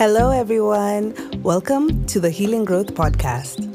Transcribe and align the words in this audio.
Hello, 0.00 0.30
everyone. 0.30 1.14
Welcome 1.42 2.06
to 2.06 2.20
the 2.20 2.30
Healing 2.30 2.64
Growth 2.64 2.94
Podcast. 2.94 3.68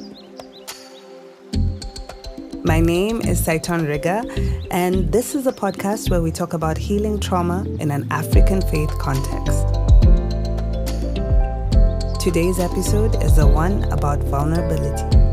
My 2.65 2.79
name 2.79 3.21
is 3.21 3.39
Saiton 3.39 3.87
Riga, 3.87 4.23
and 4.71 5.11
this 5.11 5.35
is 5.35 5.45
a 5.45 5.51
podcast 5.51 6.09
where 6.09 6.23
we 6.23 6.31
talk 6.31 6.53
about 6.53 6.79
healing 6.79 7.19
trauma 7.19 7.63
in 7.79 7.91
an 7.91 8.07
African 8.11 8.59
faith 8.63 8.89
context. 8.97 9.67
Today's 12.19 12.57
episode 12.57 13.21
is 13.23 13.35
the 13.35 13.45
one 13.45 13.83
about 13.93 14.17
vulnerability. 14.23 15.24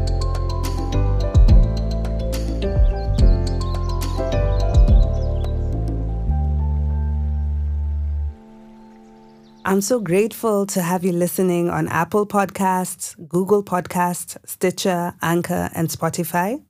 I'm 9.73 9.81
so 9.81 10.01
grateful 10.01 10.67
to 10.67 10.83
have 10.83 11.03
you 11.03 11.13
listening 11.13 11.71
on 11.71 11.89
Apple 11.89 12.27
Podcasts, 12.27 13.17
Google 13.27 13.65
Podcasts, 13.65 14.37
Stitcher, 14.45 15.15
Anchor, 15.23 15.71
and 15.75 15.89
Spotify, 15.89 16.63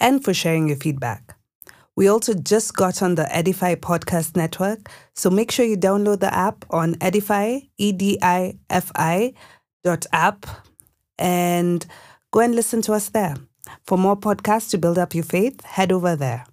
and 0.00 0.24
for 0.24 0.34
sharing 0.34 0.66
your 0.66 0.76
feedback. 0.76 1.36
We 1.94 2.08
also 2.08 2.34
just 2.34 2.74
got 2.74 3.02
on 3.02 3.14
the 3.14 3.22
Edifi 3.22 3.76
Podcast 3.76 4.34
Network, 4.34 4.90
so 5.14 5.30
make 5.30 5.52
sure 5.52 5.64
you 5.64 5.76
download 5.76 6.18
the 6.18 6.34
app 6.34 6.64
on 6.70 6.96
Edifi, 6.96 7.70
E 7.78 7.92
D 7.92 8.18
I 8.20 8.58
F 8.68 8.90
I 8.96 9.34
dot 9.84 10.06
app, 10.12 10.44
and 11.20 11.86
go 12.32 12.40
and 12.40 12.56
listen 12.56 12.82
to 12.82 12.94
us 12.94 13.10
there. 13.10 13.36
For 13.86 13.96
more 13.96 14.16
podcasts 14.16 14.70
to 14.70 14.78
build 14.78 14.98
up 14.98 15.14
your 15.14 15.22
faith, 15.22 15.64
head 15.64 15.92
over 15.92 16.16
there. 16.16 16.46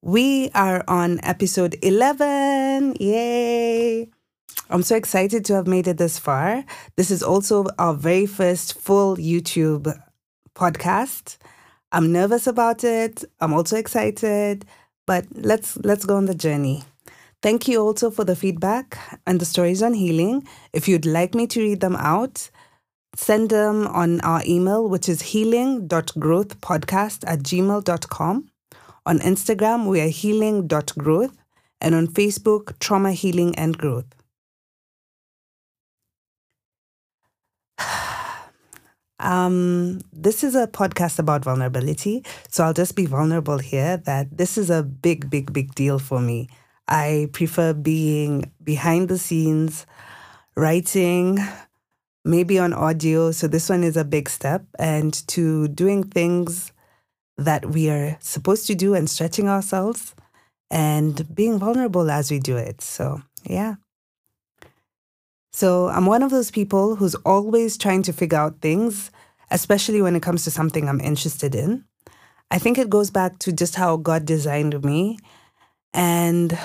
We 0.00 0.48
are 0.54 0.82
on 0.88 1.20
episode 1.22 1.76
11. 1.82 2.96
Yay! 2.98 4.08
I'm 4.70 4.82
so 4.82 4.96
excited 4.96 5.44
to 5.46 5.54
have 5.54 5.66
made 5.66 5.86
it 5.86 5.98
this 5.98 6.18
far. 6.18 6.64
This 6.96 7.10
is 7.10 7.22
also 7.22 7.66
our 7.78 7.92
very 7.94 8.26
first 8.26 8.80
full 8.80 9.16
YouTube 9.16 9.94
podcast. 10.54 11.36
I'm 11.92 12.12
nervous 12.12 12.46
about 12.46 12.82
it. 12.82 13.24
I'm 13.40 13.52
also 13.52 13.76
excited, 13.76 14.64
but 15.06 15.26
let's 15.32 15.76
let's 15.78 16.06
go 16.06 16.16
on 16.16 16.26
the 16.26 16.34
journey. 16.34 16.82
Thank 17.42 17.68
you 17.68 17.80
also 17.80 18.10
for 18.10 18.24
the 18.24 18.34
feedback 18.34 18.98
and 19.26 19.38
the 19.38 19.44
stories 19.44 19.82
on 19.82 19.92
healing. 19.92 20.48
If 20.72 20.88
you'd 20.88 21.04
like 21.04 21.34
me 21.34 21.46
to 21.48 21.60
read 21.60 21.80
them 21.80 21.96
out, 21.96 22.48
send 23.14 23.50
them 23.50 23.86
on 23.88 24.22
our 24.22 24.42
email, 24.46 24.88
which 24.88 25.10
is 25.10 25.20
healing.growthpodcast 25.20 27.24
at 27.26 27.40
gmail.com. 27.40 28.48
On 29.06 29.18
Instagram, 29.18 29.86
we 29.86 30.00
are 30.00 30.08
healing.growth, 30.08 31.36
and 31.82 31.94
on 31.94 32.06
Facebook, 32.06 32.78
Trauma 32.78 33.12
Healing 33.12 33.54
and 33.56 33.76
Growth. 33.76 34.06
Um, 39.20 40.00
this 40.12 40.44
is 40.44 40.54
a 40.54 40.66
podcast 40.66 41.18
about 41.18 41.44
vulnerability. 41.44 42.24
So 42.48 42.64
I'll 42.64 42.74
just 42.74 42.94
be 42.96 43.06
vulnerable 43.06 43.58
here 43.58 43.96
that 43.98 44.36
this 44.36 44.58
is 44.58 44.70
a 44.70 44.82
big, 44.82 45.30
big, 45.30 45.52
big 45.52 45.74
deal 45.74 45.98
for 45.98 46.20
me. 46.20 46.48
I 46.88 47.28
prefer 47.32 47.72
being 47.72 48.52
behind 48.62 49.08
the 49.08 49.16
scenes, 49.16 49.86
writing, 50.56 51.38
maybe 52.24 52.58
on 52.58 52.72
audio. 52.74 53.30
So 53.30 53.46
this 53.46 53.68
one 53.68 53.84
is 53.84 53.96
a 53.96 54.04
big 54.04 54.28
step, 54.28 54.64
and 54.78 55.14
to 55.28 55.68
doing 55.68 56.04
things 56.04 56.72
that 57.38 57.70
we 57.70 57.88
are 57.90 58.16
supposed 58.20 58.66
to 58.66 58.74
do 58.74 58.94
and 58.94 59.08
stretching 59.08 59.48
ourselves 59.48 60.14
and 60.70 61.34
being 61.34 61.58
vulnerable 61.58 62.10
as 62.10 62.30
we 62.30 62.38
do 62.38 62.56
it. 62.56 62.80
So, 62.80 63.22
yeah. 63.44 63.76
So 65.54 65.86
I'm 65.86 66.06
one 66.06 66.24
of 66.24 66.32
those 66.32 66.50
people 66.50 66.96
who's 66.96 67.14
always 67.14 67.78
trying 67.78 68.02
to 68.02 68.12
figure 68.12 68.38
out 68.38 68.60
things, 68.60 69.12
especially 69.52 70.02
when 70.02 70.16
it 70.16 70.22
comes 70.22 70.42
to 70.42 70.50
something 70.50 70.88
I'm 70.88 71.00
interested 71.00 71.54
in. 71.54 71.84
I 72.50 72.58
think 72.58 72.76
it 72.76 72.90
goes 72.90 73.12
back 73.12 73.38
to 73.38 73.52
just 73.52 73.76
how 73.76 73.96
God 73.96 74.24
designed 74.24 74.82
me. 74.84 75.16
And 75.92 76.58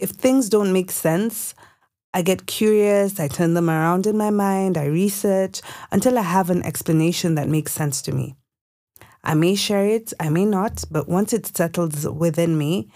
if 0.00 0.10
things 0.10 0.48
don't 0.48 0.72
make 0.72 0.90
sense, 0.90 1.54
I 2.12 2.22
get 2.22 2.48
curious, 2.48 3.20
I 3.20 3.28
turn 3.28 3.54
them 3.54 3.70
around 3.70 4.08
in 4.08 4.18
my 4.18 4.30
mind, 4.30 4.76
I 4.76 4.86
research 4.86 5.62
until 5.92 6.18
I 6.18 6.22
have 6.22 6.50
an 6.50 6.64
explanation 6.64 7.36
that 7.36 7.48
makes 7.48 7.70
sense 7.70 8.02
to 8.02 8.12
me. 8.12 8.34
I 9.22 9.34
may 9.34 9.54
share 9.54 9.86
it, 9.86 10.12
I 10.18 10.30
may 10.30 10.46
not, 10.46 10.82
but 10.90 11.08
once 11.08 11.32
it 11.32 11.56
settles 11.56 12.08
within 12.08 12.58
me, 12.58 12.90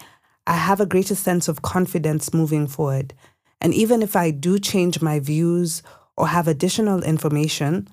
I 0.45 0.55
have 0.57 0.81
a 0.81 0.85
greater 0.85 1.15
sense 1.15 1.47
of 1.47 1.61
confidence 1.61 2.33
moving 2.33 2.67
forward 2.67 3.13
and 3.61 3.73
even 3.75 4.01
if 4.01 4.15
I 4.15 4.31
do 4.31 4.57
change 4.57 5.01
my 5.01 5.19
views 5.19 5.83
or 6.17 6.27
have 6.27 6.47
additional 6.47 7.03
information, 7.03 7.87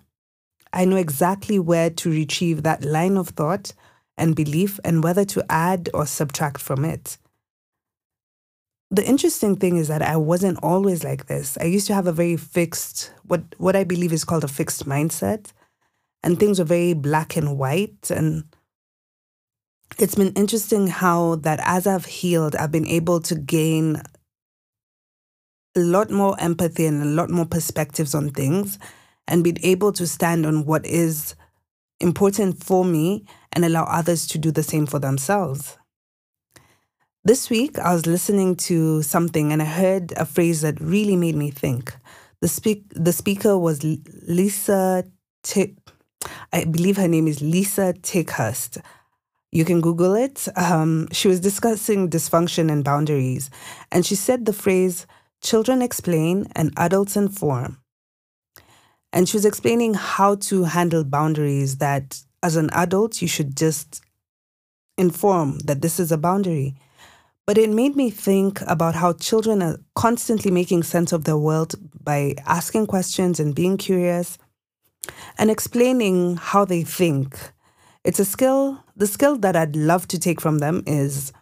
I 0.72 0.86
know 0.86 0.96
exactly 0.96 1.58
where 1.58 1.90
to 1.90 2.10
retrieve 2.10 2.62
that 2.62 2.84
line 2.84 3.16
of 3.18 3.28
thought 3.28 3.74
and 4.16 4.34
belief 4.34 4.80
and 4.82 5.04
whether 5.04 5.24
to 5.26 5.44
add 5.50 5.90
or 5.92 6.06
subtract 6.06 6.60
from 6.60 6.84
it. 6.84 7.18
The 8.90 9.04
interesting 9.06 9.56
thing 9.56 9.76
is 9.76 9.88
that 9.88 10.00
I 10.00 10.16
wasn't 10.16 10.58
always 10.62 11.04
like 11.04 11.26
this. 11.26 11.58
I 11.60 11.64
used 11.64 11.86
to 11.88 11.94
have 11.94 12.06
a 12.06 12.12
very 12.12 12.38
fixed, 12.38 13.12
what, 13.24 13.42
what 13.58 13.76
I 13.76 13.84
believe 13.84 14.14
is 14.14 14.24
called 14.24 14.44
a 14.44 14.48
fixed 14.48 14.86
mindset, 14.86 15.52
and 16.22 16.40
things 16.40 16.58
were 16.58 16.64
very 16.64 16.94
black 16.94 17.36
and 17.36 17.58
white. 17.58 18.10
And 18.10 18.44
it's 19.98 20.14
been 20.14 20.32
interesting 20.32 20.86
how 20.86 21.36
that 21.36 21.60
as 21.62 21.86
I've 21.86 22.06
healed, 22.06 22.56
I've 22.56 22.72
been 22.72 22.86
able 22.86 23.20
to 23.20 23.34
gain 23.34 24.02
a 25.78 25.84
lot 25.84 26.10
more 26.10 26.36
empathy 26.40 26.86
and 26.86 27.02
a 27.02 27.06
lot 27.06 27.30
more 27.30 27.46
perspectives 27.46 28.14
on 28.14 28.30
things 28.30 28.78
and 29.26 29.44
be 29.44 29.56
able 29.62 29.92
to 29.92 30.06
stand 30.06 30.44
on 30.44 30.64
what 30.64 30.84
is 30.84 31.34
important 32.00 32.62
for 32.62 32.84
me 32.84 33.24
and 33.52 33.64
allow 33.64 33.84
others 33.84 34.26
to 34.26 34.38
do 34.38 34.50
the 34.50 34.62
same 34.62 34.86
for 34.86 34.98
themselves. 34.98 35.78
This 37.24 37.50
week, 37.50 37.78
I 37.78 37.92
was 37.92 38.06
listening 38.06 38.56
to 38.56 39.02
something 39.02 39.52
and 39.52 39.60
I 39.60 39.66
heard 39.66 40.12
a 40.12 40.24
phrase 40.24 40.62
that 40.62 40.80
really 40.80 41.16
made 41.16 41.34
me 41.34 41.50
think. 41.50 41.94
The, 42.40 42.48
speak, 42.48 42.84
the 42.90 43.12
speaker 43.12 43.58
was 43.58 43.82
Lisa, 43.82 45.04
T- 45.42 45.76
I 46.52 46.64
believe 46.64 46.96
her 46.96 47.08
name 47.08 47.28
is 47.28 47.42
Lisa 47.42 47.94
TerKeurst. 47.94 48.80
You 49.50 49.64
can 49.64 49.80
Google 49.80 50.14
it. 50.14 50.46
Um, 50.56 51.08
she 51.10 51.28
was 51.28 51.40
discussing 51.40 52.10
dysfunction 52.10 52.70
and 52.70 52.84
boundaries, 52.84 53.50
and 53.90 54.04
she 54.04 54.14
said 54.14 54.44
the 54.44 54.52
phrase, 54.52 55.06
Children 55.43 55.82
explain 55.82 56.49
and 56.54 56.72
adults 56.76 57.16
inform. 57.16 57.78
And 59.12 59.28
she 59.28 59.37
was 59.37 59.47
explaining 59.47 59.94
how 59.94 60.34
to 60.37 60.65
handle 60.65 61.04
boundaries 61.04 61.78
that 61.78 62.21
as 62.43 62.56
an 62.56 62.71
adult, 62.72 63.22
you 63.22 63.28
should 63.28 63.56
just 63.56 64.03
inform 64.97 65.59
that 65.60 65.81
this 65.81 65.99
is 65.99 66.12
a 66.12 66.19
boundary. 66.19 66.76
But 67.47 67.56
it 67.56 67.71
made 67.71 67.97
me 67.97 68.10
think 68.10 68.60
about 68.66 68.94
how 68.94 69.15
children 69.15 69.62
are 69.62 69.78
constantly 69.94 70.50
making 70.50 70.82
sense 70.82 71.12
of 71.12 71.25
their 71.25 71.38
world 71.38 71.75
by 72.05 72.34
asking 72.44 72.87
questions 72.87 73.41
and 73.41 73.55
being 73.55 73.78
curious 73.78 74.37
and 75.38 75.50
explaining 75.50 76.37
how 76.37 76.65
they 76.65 76.82
think. 76.82 77.38
It's 78.05 78.20
a 78.20 78.25
skill, 78.25 78.84
the 78.97 79.06
skill 79.06 79.38
that 79.38 79.56
I'd 79.56 79.76
love 79.76 80.06
to 80.09 80.19
take 80.19 80.41
from 80.41 80.59
them 80.59 80.82
is 80.87 81.32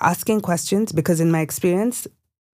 asking 0.00 0.42
questions 0.42 0.92
because, 0.92 1.20
in 1.20 1.30
my 1.30 1.40
experience, 1.40 2.06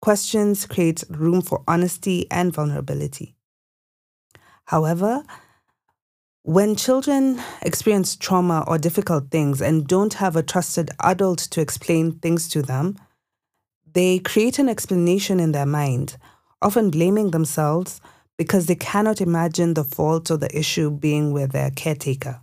Questions 0.01 0.67
create 0.67 1.05
room 1.11 1.43
for 1.43 1.63
honesty 1.67 2.27
and 2.31 2.53
vulnerability. 2.53 3.35
However, 4.67 5.25
when 6.43 6.77
children 6.77 7.41
experience 7.63 8.17
trauma 8.17 8.65
or 8.67 8.79
difficult 8.79 9.31
things 9.31 9.61
and 9.61 9.87
don't 9.87 10.15
have 10.15 10.37
a 10.37 10.43
trusted 10.43 10.91
adult 11.01 11.39
to 11.39 11.61
explain 11.61 12.13
things 12.21 12.49
to 12.51 12.63
them, 12.63 12.97
they 13.93 14.19
create 14.19 14.59
an 14.59 14.69
explanation 14.69 15.41
in 15.41 15.53
their 15.53 15.67
mind, 15.67 16.17
often 16.63 16.91
blaming 16.91 17.33
themselves 17.33 18.01
because 18.37 18.67
they 18.67 18.77
cannot 18.77 19.21
imagine 19.21 19.75
the 19.75 19.85
fault 19.85 20.31
or 20.31 20.37
the 20.37 20.57
issue 20.57 20.91
being 20.91 21.33
with 21.33 21.53
their 21.53 21.71
caretaker. 21.71 22.41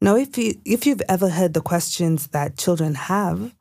Now, 0.00 0.16
if, 0.16 0.36
you, 0.36 0.54
if 0.64 0.86
you've 0.86 1.02
ever 1.08 1.28
heard 1.28 1.54
the 1.54 1.60
questions 1.60 2.28
that 2.28 2.58
children 2.58 2.94
have, 2.94 3.54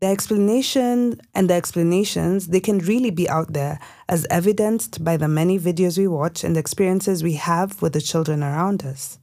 the 0.00 0.06
explanation 0.06 1.20
and 1.34 1.50
the 1.50 1.54
explanations, 1.54 2.48
they 2.48 2.60
can 2.60 2.78
really 2.78 3.10
be 3.10 3.28
out 3.28 3.52
there, 3.52 3.80
as 4.08 4.26
evidenced 4.30 5.02
by 5.02 5.16
the 5.16 5.26
many 5.26 5.58
videos 5.58 5.98
we 5.98 6.06
watch 6.06 6.44
and 6.44 6.54
the 6.54 6.60
experiences 6.60 7.22
we 7.22 7.34
have 7.34 7.82
with 7.82 7.94
the 7.94 8.00
children 8.00 8.42
around 8.42 8.84
us. 8.84 9.18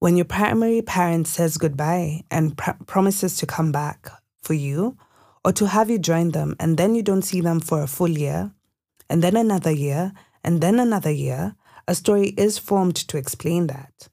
When 0.00 0.16
your 0.16 0.26
primary 0.26 0.82
parent 0.82 1.26
says 1.26 1.56
goodbye 1.56 2.24
and 2.30 2.56
pr- 2.58 2.72
promises 2.86 3.36
to 3.38 3.46
come 3.46 3.72
back 3.72 4.10
for 4.42 4.54
you, 4.54 4.98
or 5.44 5.52
to 5.52 5.66
have 5.66 5.88
you 5.88 5.98
join 5.98 6.32
them, 6.32 6.54
and 6.60 6.76
then 6.76 6.94
you 6.94 7.02
don't 7.02 7.22
see 7.22 7.40
them 7.40 7.60
for 7.60 7.82
a 7.82 7.86
full 7.86 8.10
year, 8.10 8.52
and 9.08 9.22
then 9.22 9.34
another 9.34 9.70
year, 9.70 10.12
and 10.44 10.60
then 10.60 10.78
another 10.78 11.10
year, 11.10 11.56
a 11.86 11.94
story 11.94 12.28
is 12.36 12.58
formed 12.58 12.96
to 12.96 13.16
explain 13.16 13.68
that. 13.68 14.08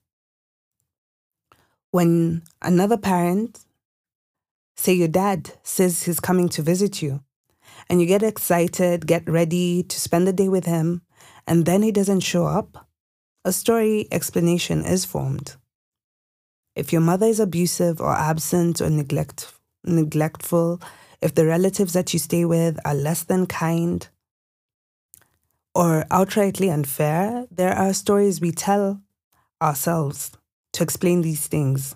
When 1.91 2.43
another 2.61 2.97
parent 2.97 3.64
Say 4.75 4.93
your 4.93 5.07
dad 5.07 5.51
says 5.63 6.03
he's 6.03 6.19
coming 6.19 6.49
to 6.49 6.61
visit 6.61 7.01
you, 7.01 7.21
and 7.89 8.01
you 8.01 8.07
get 8.07 8.23
excited, 8.23 9.07
get 9.07 9.27
ready 9.27 9.83
to 9.83 9.99
spend 9.99 10.27
the 10.27 10.33
day 10.33 10.49
with 10.49 10.65
him, 10.65 11.01
and 11.47 11.65
then 11.65 11.81
he 11.81 11.91
doesn't 11.91 12.21
show 12.21 12.45
up, 12.45 12.87
a 13.43 13.51
story 13.51 14.07
explanation 14.11 14.83
is 14.83 15.05
formed. 15.05 15.55
If 16.75 16.91
your 16.91 17.01
mother 17.01 17.27
is 17.27 17.39
abusive 17.39 18.01
or 18.01 18.13
absent 18.13 18.81
or 18.81 18.89
neglect, 18.89 19.53
neglectful, 19.85 20.81
if 21.21 21.33
the 21.35 21.45
relatives 21.45 21.93
that 21.93 22.11
you 22.11 22.19
stay 22.19 22.43
with 22.43 22.77
are 22.85 22.95
less 22.95 23.23
than 23.23 23.45
kind 23.45 24.07
or 25.73 26.05
outrightly 26.11 26.71
unfair, 26.71 27.45
there 27.51 27.73
are 27.73 27.93
stories 27.93 28.41
we 28.41 28.51
tell 28.51 29.01
ourselves 29.61 30.31
to 30.73 30.83
explain 30.83 31.21
these 31.21 31.47
things. 31.47 31.95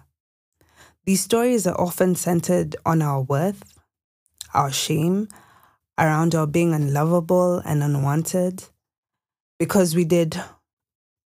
These 1.09 1.23
stories 1.23 1.65
are 1.65 1.81
often 1.81 2.13
centered 2.13 2.75
on 2.85 3.01
our 3.01 3.21
worth, 3.21 3.63
our 4.53 4.71
shame, 4.71 5.27
around 5.97 6.35
our 6.35 6.45
being 6.45 6.71
unlovable 6.71 7.63
and 7.65 7.81
unwanted, 7.81 8.65
because 9.57 9.95
we 9.95 10.05
did 10.05 10.39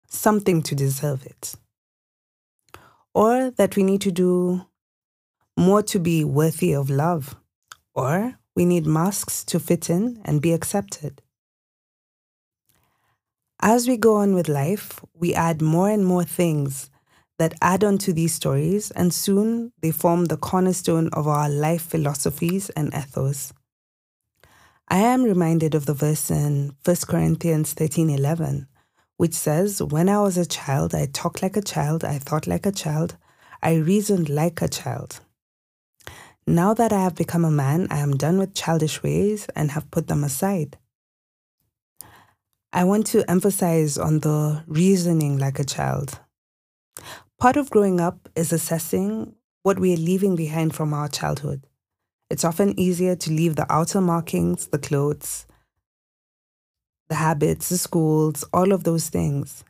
something 0.07 0.61
to 0.65 0.75
deserve 0.75 1.25
it. 1.25 1.55
Or 3.15 3.53
that 3.53 3.75
we 3.75 3.83
need 3.83 4.03
to 4.03 4.11
do 4.11 4.67
more 5.57 5.83
to 5.85 5.99
be 5.99 6.25
worthy 6.25 6.75
of 6.75 6.91
love. 6.91 7.37
Or 7.95 8.35
we 8.55 8.67
need 8.67 8.85
masks 8.85 9.43
to 9.45 9.59
fit 9.59 9.89
in 9.89 10.21
and 10.27 10.43
be 10.43 10.53
accepted. 10.53 11.23
As 13.63 13.89
we 13.89 13.97
go 13.97 14.17
on 14.17 14.35
with 14.35 14.47
life, 14.47 15.01
we 15.15 15.33
add 15.33 15.63
more 15.63 15.89
and 15.89 16.05
more 16.05 16.25
things 16.25 16.91
that 17.41 17.55
add 17.63 17.83
on 17.83 17.97
to 17.97 18.13
these 18.13 18.35
stories, 18.35 18.91
and 18.91 19.15
soon 19.15 19.73
they 19.81 19.91
form 19.91 20.27
the 20.27 20.37
cornerstone 20.37 21.09
of 21.15 21.27
our 21.27 21.49
life 21.49 21.81
philosophies 21.83 22.69
and 22.77 22.93
ethos. 22.95 23.55
I 24.89 24.99
am 24.99 25.23
reminded 25.23 25.75
of 25.75 25.87
the 25.87 25.95
verse 25.95 26.31
in 26.31 26.77
1 26.85 27.07
Corinthians 27.09 27.73
13:11, 27.73 28.67
which 29.17 29.33
says, 29.33 29.83
"When 29.83 30.11
I 30.11 30.21
was 30.21 30.37
a 30.37 30.45
child, 30.45 30.95
I 30.95 31.07
talked 31.07 31.41
like 31.41 31.57
a 31.57 31.63
child, 31.63 32.05
I 32.05 32.19
thought 32.19 32.47
like 32.47 32.67
a 32.67 32.79
child, 32.85 33.17
I 33.63 33.77
reasoned 33.77 34.29
like 34.29 34.61
a 34.61 34.69
child." 34.69 35.21
Now 36.47 36.75
that 36.75 36.93
I 36.93 37.03
have 37.05 37.15
become 37.15 37.47
a 37.47 37.59
man, 37.65 37.87
I 37.91 38.01
am 38.01 38.19
done 38.19 38.37
with 38.37 38.53
childish 38.53 39.03
ways 39.03 39.47
and 39.57 39.71
have 39.71 39.91
put 39.91 40.09
them 40.09 40.25
aside. 40.25 40.77
I 42.71 42.85
want 42.85 43.07
to 43.13 43.25
emphasize 43.31 43.97
on 43.97 44.21
the 44.21 44.63
reasoning 44.67 45.39
like 45.39 45.59
a 45.59 45.65
child. 45.77 46.21
Part 47.41 47.57
of 47.57 47.71
growing 47.71 48.01
up 48.01 48.29
is 48.37 48.53
assessing 48.53 49.35
what 49.63 49.79
we 49.79 49.95
are 49.95 49.97
leaving 49.97 50.37
behind 50.37 50.75
from 50.75 50.93
our 50.93 51.09
childhood. 51.09 51.67
It's 52.29 52.45
often 52.45 52.79
easier 52.79 53.17
to 53.17 53.33
leave 53.33 53.57
the 53.57 53.65
outer 53.73 54.03
markings, 54.03 54.67
the 54.67 54.79
clothes, 54.79 55.47
the 57.09 57.15
habits, 57.15 57.71
the 57.71 57.79
schools, 57.79 58.45
all 58.53 58.73
of 58.73 58.85
those 58.85 59.09
things. 59.09 59.65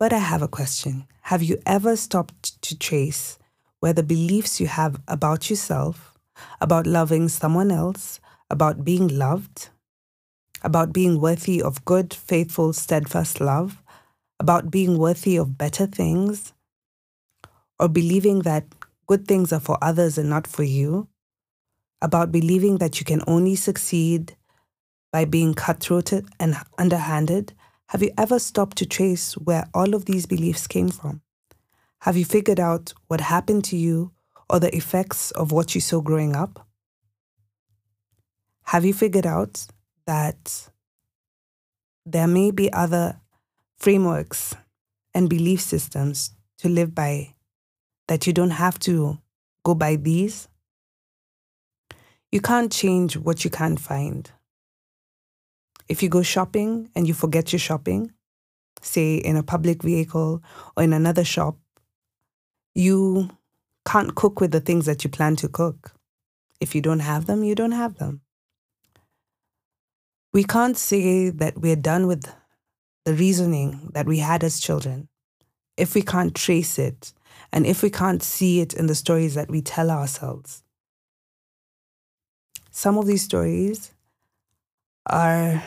But 0.00 0.12
I 0.12 0.18
have 0.18 0.42
a 0.42 0.48
question. 0.48 1.06
Have 1.22 1.44
you 1.44 1.62
ever 1.64 1.94
stopped 1.94 2.60
to 2.62 2.76
trace 2.76 3.38
where 3.78 3.92
the 3.92 4.02
beliefs 4.02 4.60
you 4.60 4.66
have 4.66 5.00
about 5.06 5.48
yourself, 5.48 6.14
about 6.60 6.84
loving 6.84 7.28
someone 7.28 7.70
else, 7.70 8.18
about 8.50 8.84
being 8.84 9.06
loved, 9.06 9.68
about 10.62 10.92
being 10.92 11.20
worthy 11.20 11.62
of 11.62 11.84
good, 11.84 12.12
faithful, 12.12 12.72
steadfast 12.72 13.40
love, 13.40 13.80
about 14.40 14.70
being 14.70 14.98
worthy 14.98 15.36
of 15.36 15.58
better 15.58 15.86
things, 15.86 16.52
or 17.78 17.88
believing 17.88 18.40
that 18.40 18.64
good 19.06 19.26
things 19.26 19.52
are 19.52 19.60
for 19.60 19.78
others 19.82 20.18
and 20.18 20.28
not 20.28 20.46
for 20.46 20.62
you, 20.62 21.08
about 22.00 22.30
believing 22.30 22.78
that 22.78 23.00
you 23.00 23.04
can 23.04 23.22
only 23.26 23.56
succeed 23.56 24.36
by 25.12 25.24
being 25.24 25.54
cutthroat 25.54 26.12
and 26.38 26.56
underhanded, 26.76 27.52
have 27.88 28.02
you 28.02 28.10
ever 28.18 28.38
stopped 28.38 28.76
to 28.76 28.86
trace 28.86 29.32
where 29.38 29.66
all 29.72 29.94
of 29.94 30.04
these 30.04 30.26
beliefs 30.26 30.66
came 30.66 30.90
from? 30.90 31.22
Have 32.02 32.16
you 32.16 32.24
figured 32.24 32.60
out 32.60 32.92
what 33.06 33.20
happened 33.20 33.64
to 33.64 33.76
you 33.76 34.12
or 34.50 34.60
the 34.60 34.74
effects 34.76 35.30
of 35.32 35.50
what 35.50 35.74
you 35.74 35.80
saw 35.80 36.00
growing 36.00 36.36
up? 36.36 36.66
Have 38.64 38.84
you 38.84 38.92
figured 38.92 39.26
out 39.26 39.66
that 40.06 40.68
there 42.04 42.28
may 42.28 42.50
be 42.50 42.70
other 42.72 43.18
frameworks 43.78 44.54
and 45.14 45.28
belief 45.28 45.60
systems 45.60 46.32
to 46.58 46.68
live 46.68 46.94
by 46.94 47.34
that 48.08 48.26
you 48.26 48.32
don't 48.32 48.50
have 48.50 48.78
to 48.80 49.18
go 49.64 49.74
by 49.74 49.96
these. 49.96 50.48
You 52.32 52.40
can't 52.40 52.72
change 52.72 53.16
what 53.16 53.44
you 53.44 53.50
can't 53.50 53.80
find. 53.80 54.30
If 55.88 56.02
you 56.02 56.08
go 56.08 56.22
shopping 56.22 56.90
and 56.94 57.06
you 57.06 57.14
forget 57.14 57.52
your 57.52 57.60
shopping, 57.60 58.12
say 58.82 59.16
in 59.16 59.36
a 59.36 59.42
public 59.42 59.82
vehicle 59.82 60.42
or 60.76 60.82
in 60.82 60.92
another 60.92 61.24
shop, 61.24 61.56
you 62.74 63.30
can't 63.86 64.14
cook 64.14 64.40
with 64.40 64.50
the 64.50 64.60
things 64.60 64.86
that 64.86 65.04
you 65.04 65.10
plan 65.10 65.36
to 65.36 65.48
cook. 65.48 65.92
If 66.60 66.74
you 66.74 66.80
don't 66.80 67.00
have 67.00 67.26
them, 67.26 67.44
you 67.44 67.54
don't 67.54 67.72
have 67.72 67.96
them. 67.96 68.20
We 70.32 70.44
can't 70.44 70.76
say 70.76 71.30
that 71.30 71.58
we're 71.58 71.76
done 71.76 72.06
with 72.06 72.30
the 73.08 73.14
reasoning 73.14 73.90
that 73.94 74.04
we 74.04 74.18
had 74.18 74.44
as 74.44 74.60
children 74.60 75.08
if 75.78 75.94
we 75.94 76.02
can't 76.02 76.34
trace 76.34 76.78
it 76.78 77.14
and 77.54 77.64
if 77.64 77.82
we 77.82 77.88
can't 77.88 78.22
see 78.22 78.60
it 78.60 78.74
in 78.74 78.86
the 78.86 78.94
stories 78.94 79.34
that 79.34 79.48
we 79.48 79.62
tell 79.62 79.90
ourselves. 79.90 80.62
Some 82.70 82.98
of 82.98 83.06
these 83.06 83.22
stories 83.22 83.94
are 85.06 85.62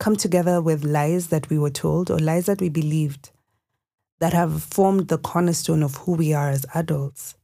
come 0.00 0.16
together 0.16 0.60
with 0.60 0.82
lies 0.82 1.28
that 1.28 1.48
we 1.50 1.56
were 1.56 1.70
told 1.70 2.10
or 2.10 2.18
lies 2.18 2.46
that 2.46 2.60
we 2.60 2.68
believed 2.68 3.30
that 4.18 4.32
have 4.32 4.60
formed 4.60 5.06
the 5.06 5.18
cornerstone 5.18 5.84
of 5.84 5.94
who 5.98 6.14
we 6.14 6.32
are 6.32 6.48
as 6.48 6.66
adults. 6.74 7.36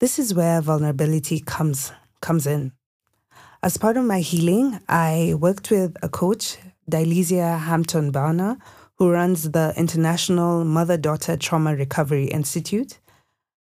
This 0.00 0.18
is 0.18 0.34
where 0.34 0.60
vulnerability 0.60 1.40
comes 1.40 1.92
comes 2.20 2.46
in. 2.46 2.72
As 3.62 3.76
part 3.76 3.98
of 3.98 4.04
my 4.06 4.20
healing, 4.20 4.80
I 4.88 5.34
worked 5.38 5.70
with 5.70 5.94
a 6.02 6.08
coach, 6.08 6.56
Dilesia 6.90 7.58
Hampton 7.58 8.10
Barner, 8.10 8.56
who 8.94 9.10
runs 9.10 9.50
the 9.50 9.74
International 9.76 10.64
Mother 10.64 10.96
Daughter 10.96 11.36
Trauma 11.36 11.76
Recovery 11.76 12.24
Institute. 12.24 12.98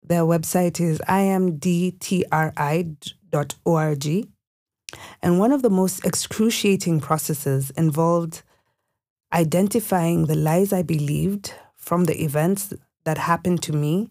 Their 0.03 0.23
website 0.23 0.81
is 0.81 0.99
imdtri.org. 1.07 2.27
And 5.21 5.39
one 5.39 5.53
of 5.53 5.61
the 5.61 5.69
most 5.69 6.05
excruciating 6.05 6.99
processes 6.99 7.69
involved 7.77 8.43
identifying 9.31 10.25
the 10.25 10.35
lies 10.35 10.73
I 10.73 10.81
believed 10.81 11.53
from 11.77 12.03
the 12.03 12.21
events 12.21 12.73
that 13.05 13.17
happened 13.17 13.63
to 13.63 13.71
me 13.71 14.09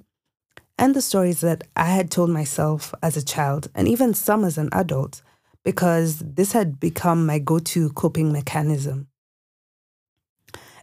and 0.79 0.95
the 0.95 1.03
stories 1.03 1.43
that 1.43 1.63
I 1.77 1.91
had 1.91 2.11
told 2.11 2.31
myself 2.31 2.95
as 3.03 3.19
a 3.19 3.25
child, 3.25 3.69
and 3.75 3.87
even 3.87 4.15
some 4.15 4.45
as 4.45 4.57
an 4.57 4.71
adult, 4.73 5.21
because 5.65 6.19
this 6.19 6.53
had 6.53 6.79
become 6.79 7.27
my 7.27 7.39
go 7.39 7.59
to 7.59 7.91
coping 7.91 8.33
mechanism 8.33 9.09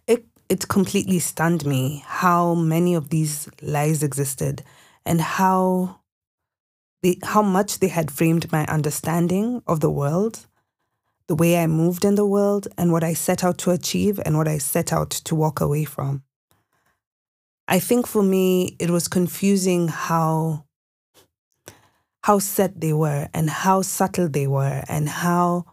it 0.07 0.25
it 0.49 0.67
completely 0.67 1.19
stunned 1.19 1.65
me 1.65 2.03
how 2.05 2.53
many 2.55 2.95
of 2.95 3.09
these 3.09 3.49
lies 3.61 4.03
existed 4.03 4.63
and 5.05 5.21
how 5.21 6.01
they, 7.01 7.17
how 7.23 7.41
much 7.41 7.79
they 7.79 7.87
had 7.87 8.11
framed 8.11 8.51
my 8.51 8.65
understanding 8.65 9.63
of 9.65 9.79
the 9.79 9.89
world, 9.89 10.45
the 11.27 11.35
way 11.35 11.57
I 11.57 11.67
moved 11.67 12.05
in 12.05 12.15
the 12.15 12.25
world, 12.25 12.67
and 12.77 12.91
what 12.91 13.03
I 13.03 13.13
set 13.13 13.43
out 13.43 13.57
to 13.59 13.71
achieve 13.71 14.19
and 14.23 14.37
what 14.37 14.47
I 14.47 14.57
set 14.59 14.93
out 14.93 15.09
to 15.09 15.35
walk 15.35 15.61
away 15.61 15.83
from. 15.83 16.23
I 17.67 17.79
think 17.79 18.05
for 18.05 18.21
me, 18.21 18.75
it 18.79 18.89
was 18.89 19.07
confusing 19.07 19.87
how 19.87 20.65
how 22.23 22.39
set 22.39 22.79
they 22.79 22.93
were 22.93 23.27
and 23.33 23.49
how 23.49 23.81
subtle 23.81 24.29
they 24.29 24.47
were 24.47 24.83
and 24.87 25.09
how 25.09 25.65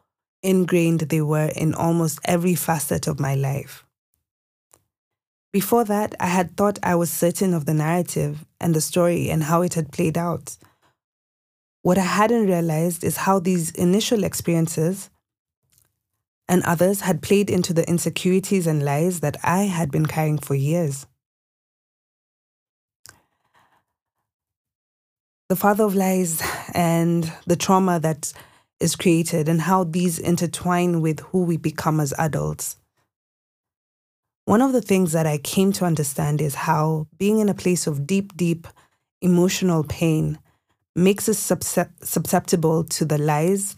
ingrained 0.43 1.00
they 1.00 1.21
were 1.21 1.50
in 1.55 1.75
almost 1.75 2.19
every 2.25 2.55
facet 2.55 3.07
of 3.07 3.21
my 3.21 3.35
life. 3.35 3.85
Before 5.52 5.85
that, 5.85 6.14
I 6.21 6.26
had 6.26 6.57
thought 6.57 6.78
I 6.83 6.95
was 6.95 7.11
certain 7.11 7.55
of 7.55 7.64
the 7.64 7.75
narrative 7.75 8.45
and 8.61 8.75
the 8.75 8.81
story 8.81 9.31
and 9.31 9.43
how 9.43 9.62
it 9.62 9.75
had 9.75 9.93
played 9.93 10.17
out. 10.19 10.57
What 11.83 11.99
I 11.99 12.02
hadn't 12.02 12.47
realized 12.47 13.02
is 13.02 13.17
how 13.19 13.38
these 13.38 13.71
initial 13.71 14.25
experiences 14.25 15.11
and 16.49 16.62
others 16.64 17.02
had 17.02 17.23
played 17.23 17.50
into 17.50 17.73
the 17.73 17.88
insecurities 17.88 18.67
and 18.67 18.83
lies 18.83 19.21
that 19.21 19.37
I 19.43 19.64
had 19.64 19.90
been 19.90 20.07
carrying 20.07 20.38
for 20.38 20.55
years. 20.55 21.07
The 25.49 25.57
father 25.57 25.85
of 25.85 25.95
lies 25.95 26.43
and 26.75 27.33
the 27.47 27.57
trauma 27.57 27.99
that 28.00 28.35
is 28.81 28.97
created, 28.97 29.49
and 29.49 29.62
how 29.62 29.85
these 29.85 30.19
intertwine 30.19 31.00
with 31.00 31.21
who 31.21 31.43
we 31.43 31.57
become 31.57 32.00
as 32.00 32.12
adults. 32.19 32.76
One 34.45 34.62
of 34.62 34.73
the 34.73 34.83
things 34.83 35.12
that 35.12 35.26
I 35.26 35.38
came 35.38 35.73
to 35.73 35.85
understand 35.85 36.40
is 36.40 36.55
how 36.55 37.09
being 37.19 37.38
in 37.38 37.49
a 37.49 37.55
place 37.55 37.87
of 37.87 38.07
deep, 38.07 38.37
deep 38.37 38.69
emotional 39.21 39.85
pain 39.85 40.38
makes 40.95 41.28
us 41.28 41.38
susceptible 41.38 42.85
to 42.85 43.05
the 43.05 43.19
lies 43.19 43.76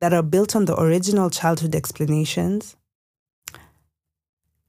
that 0.00 0.12
are 0.12 0.22
built 0.22 0.56
on 0.56 0.64
the 0.64 0.80
original 0.80 1.30
childhood 1.30 1.74
explanations 1.74 2.74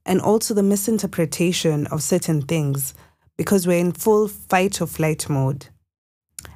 and 0.05 0.21
also 0.21 0.53
the 0.53 0.61
misinterpretation 0.61 1.87
of 1.87 2.03
certain 2.03 2.41
things 2.41 2.93
because 3.37 3.65
we're 3.65 3.79
in 3.79 3.91
full 3.91 4.27
fight 4.27 4.81
or 4.81 4.87
flight 4.87 5.27
mode. 5.29 5.67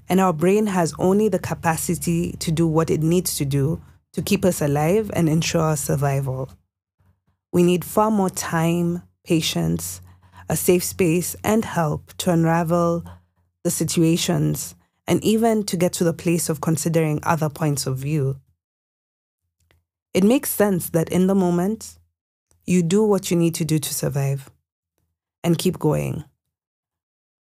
And 0.08 0.20
our 0.20 0.34
brain 0.34 0.68
has 0.68 0.94
only 1.00 1.30
the 1.30 1.40
capacity 1.40 2.34
to 2.40 2.52
do 2.52 2.68
what 2.68 2.90
it 2.90 3.02
needs 3.02 3.36
to 3.38 3.46
do 3.46 3.82
to 4.14 4.22
keep 4.22 4.44
us 4.44 4.62
alive 4.62 5.12
and 5.14 5.30
ensure 5.30 5.62
our 5.62 5.78
survival. 5.78 6.50
We 7.52 7.64
need 7.64 7.86
far 7.86 8.12
more 8.12 8.30
time, 8.30 9.04
patience, 9.24 10.02
a 10.50 10.56
safe 10.56 10.84
space, 10.84 11.36
and 11.44 11.64
help 11.64 12.14
to 12.18 12.32
unravel 12.32 13.04
the 13.64 13.72
situations 13.72 14.76
and 15.08 15.24
even 15.24 15.64
to 15.64 15.78
get 15.78 15.94
to 15.94 16.04
the 16.04 16.14
place 16.14 16.50
of 16.50 16.62
considering 16.62 17.20
other 17.24 17.50
points 17.50 17.88
of 17.88 17.98
view. 17.98 18.40
It 20.14 20.24
makes 20.24 20.50
sense 20.50 20.90
that 20.90 21.10
in 21.10 21.28
the 21.28 21.36
moment, 21.36 21.98
you 22.66 22.84
do 22.84 23.04
what 23.04 23.32
you 23.32 23.38
need 23.38 23.56
to 23.56 23.66
do 23.66 23.80
to 23.80 23.94
survive 23.94 24.52
and 25.44 25.58
keep 25.58 25.80
going. 25.80 26.24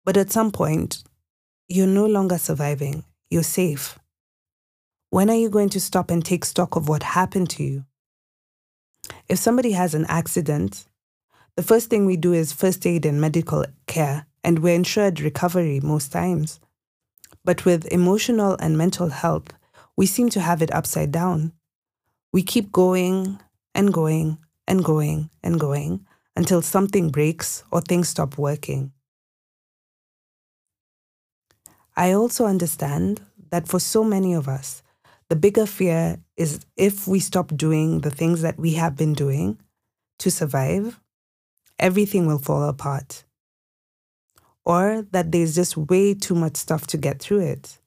But 0.04 0.16
at 0.16 0.32
some 0.32 0.50
point, 0.50 1.02
you're 1.68 1.86
no 1.86 2.06
longer 2.06 2.38
surviving, 2.38 3.04
you're 3.30 3.42
safe. 3.42 3.98
When 5.10 5.28
are 5.28 5.36
you 5.36 5.50
going 5.50 5.68
to 5.70 5.80
stop 5.80 6.10
and 6.10 6.24
take 6.24 6.46
stock 6.46 6.76
of 6.76 6.88
what 6.88 7.02
happened 7.02 7.50
to 7.50 7.62
you? 7.62 7.84
If 9.28 9.38
somebody 9.38 9.72
has 9.72 9.94
an 9.94 10.06
accident, 10.06 10.86
the 11.56 11.62
first 11.62 11.90
thing 11.90 12.06
we 12.06 12.16
do 12.16 12.32
is 12.32 12.52
first 12.52 12.86
aid 12.86 13.04
and 13.04 13.20
medical 13.20 13.66
care, 13.86 14.26
and 14.42 14.60
we're 14.60 14.74
ensured 14.74 15.20
recovery 15.20 15.80
most 15.80 16.10
times. 16.10 16.58
But 17.44 17.66
with 17.66 17.86
emotional 17.92 18.56
and 18.60 18.78
mental 18.78 19.10
health, 19.10 19.52
we 19.96 20.06
seem 20.06 20.30
to 20.30 20.40
have 20.40 20.62
it 20.62 20.74
upside 20.74 21.12
down. 21.12 21.52
We 22.32 22.42
keep 22.42 22.72
going 22.72 23.40
and 23.74 23.92
going 23.92 24.38
and 24.66 24.82
going 24.82 25.28
and 25.42 25.60
going 25.60 26.06
until 26.34 26.62
something 26.62 27.10
breaks 27.10 27.64
or 27.70 27.80
things 27.80 28.08
stop 28.08 28.38
working. 28.38 28.92
I 31.98 32.12
also 32.12 32.46
understand 32.46 33.20
that 33.50 33.66
for 33.66 33.80
so 33.80 34.04
many 34.04 34.32
of 34.32 34.46
us, 34.46 34.84
the 35.28 35.34
bigger 35.34 35.66
fear 35.66 36.18
is 36.36 36.60
if 36.76 37.08
we 37.08 37.18
stop 37.18 37.48
doing 37.56 38.02
the 38.02 38.10
things 38.10 38.40
that 38.42 38.56
we 38.56 38.74
have 38.74 38.94
been 38.94 39.14
doing 39.14 39.58
to 40.20 40.30
survive, 40.30 41.00
everything 41.76 42.26
will 42.26 42.38
fall 42.38 42.62
apart. 42.62 43.24
Or 44.64 45.06
that 45.10 45.32
there's 45.32 45.56
just 45.56 45.76
way 45.76 46.14
too 46.14 46.36
much 46.36 46.54
stuff 46.56 46.86
to 46.88 46.96
get 46.96 47.18
through 47.18 47.40
it. 47.40 47.78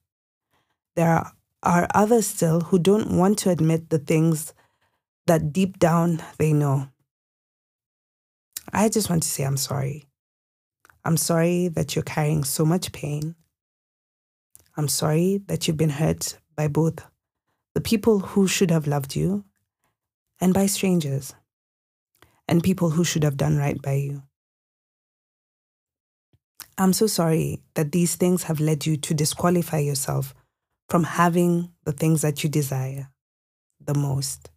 There 0.98 1.10
are, 1.10 1.32
are 1.64 1.88
others 1.96 2.28
still 2.28 2.60
who 2.60 2.80
don't 2.80 3.18
want 3.18 3.40
to 3.40 3.50
admit 3.50 3.92
the 3.92 4.00
things 4.00 4.54
that 5.26 5.54
deep 5.54 5.80
down 5.80 6.22
they 6.38 6.52
know. 6.52 6.90
I 8.74 8.90
just 8.90 9.10
want 9.10 9.24
to 9.24 9.30
say 9.30 9.44
I'm 9.44 9.56
sorry. 9.56 10.04
I'm 11.06 11.16
sorry 11.16 11.70
that 11.70 11.96
you're 11.96 12.04
carrying 12.04 12.44
so 12.44 12.66
much 12.66 12.92
pain. 12.92 13.36
I'm 14.78 14.88
sorry 14.88 15.42
that 15.48 15.68
you've 15.68 15.78
been 15.78 15.90
hurt 15.90 16.38
by 16.56 16.68
both 16.68 17.06
the 17.74 17.82
people 17.82 18.20
who 18.20 18.48
should 18.48 18.72
have 18.72 18.88
loved 18.88 19.16
you 19.16 19.44
and 20.40 20.54
by 20.54 20.66
strangers 20.66 21.34
and 22.48 22.64
people 22.64 22.90
who 22.90 23.04
should 23.04 23.24
have 23.24 23.38
done 23.38 23.58
right 23.58 23.82
by 23.82 23.94
you. 23.94 24.24
I'm 26.78 26.94
so 26.94 27.08
sorry 27.08 27.62
that 27.76 27.92
these 27.92 28.16
things 28.16 28.44
have 28.44 28.60
led 28.60 28.86
you 28.86 28.98
to 28.98 29.14
disqualify 29.14 29.80
yourself 29.80 30.34
from 30.90 31.04
having 31.04 31.72
the 31.86 31.92
things 31.92 32.22
that 32.22 32.44
you 32.44 32.50
desire 32.50 33.10
the 33.80 33.94
most. 33.94 34.50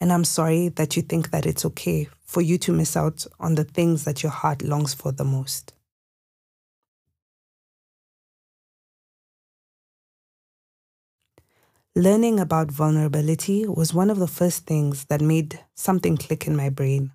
And 0.00 0.12
I'm 0.12 0.24
sorry 0.24 0.68
that 0.70 0.96
you 0.96 1.02
think 1.02 1.30
that 1.30 1.46
it's 1.46 1.64
okay 1.64 2.08
for 2.24 2.42
you 2.42 2.58
to 2.58 2.72
miss 2.72 2.96
out 2.96 3.26
on 3.38 3.54
the 3.54 3.64
things 3.64 4.04
that 4.04 4.22
your 4.22 4.32
heart 4.32 4.62
longs 4.62 4.94
for 4.94 5.12
the 5.12 5.24
most. 5.24 5.72
Learning 11.98 12.38
about 12.38 12.70
vulnerability 12.70 13.66
was 13.66 13.94
one 13.94 14.10
of 14.10 14.18
the 14.18 14.26
first 14.26 14.66
things 14.66 15.06
that 15.06 15.22
made 15.22 15.60
something 15.74 16.18
click 16.18 16.46
in 16.46 16.54
my 16.54 16.68
brain. 16.68 17.10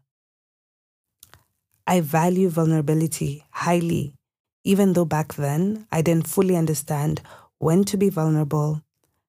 I 1.86 2.02
value 2.02 2.50
vulnerability 2.50 3.46
highly, 3.52 4.16
even 4.64 4.94
though 4.94 5.06
back 5.06 5.36
then 5.36 5.86
I 5.92 6.02
didn't 6.02 6.28
fully 6.28 6.56
understand 6.56 7.22
when 7.60 7.84
to 7.84 7.96
be 7.96 8.10
vulnerable 8.10 8.82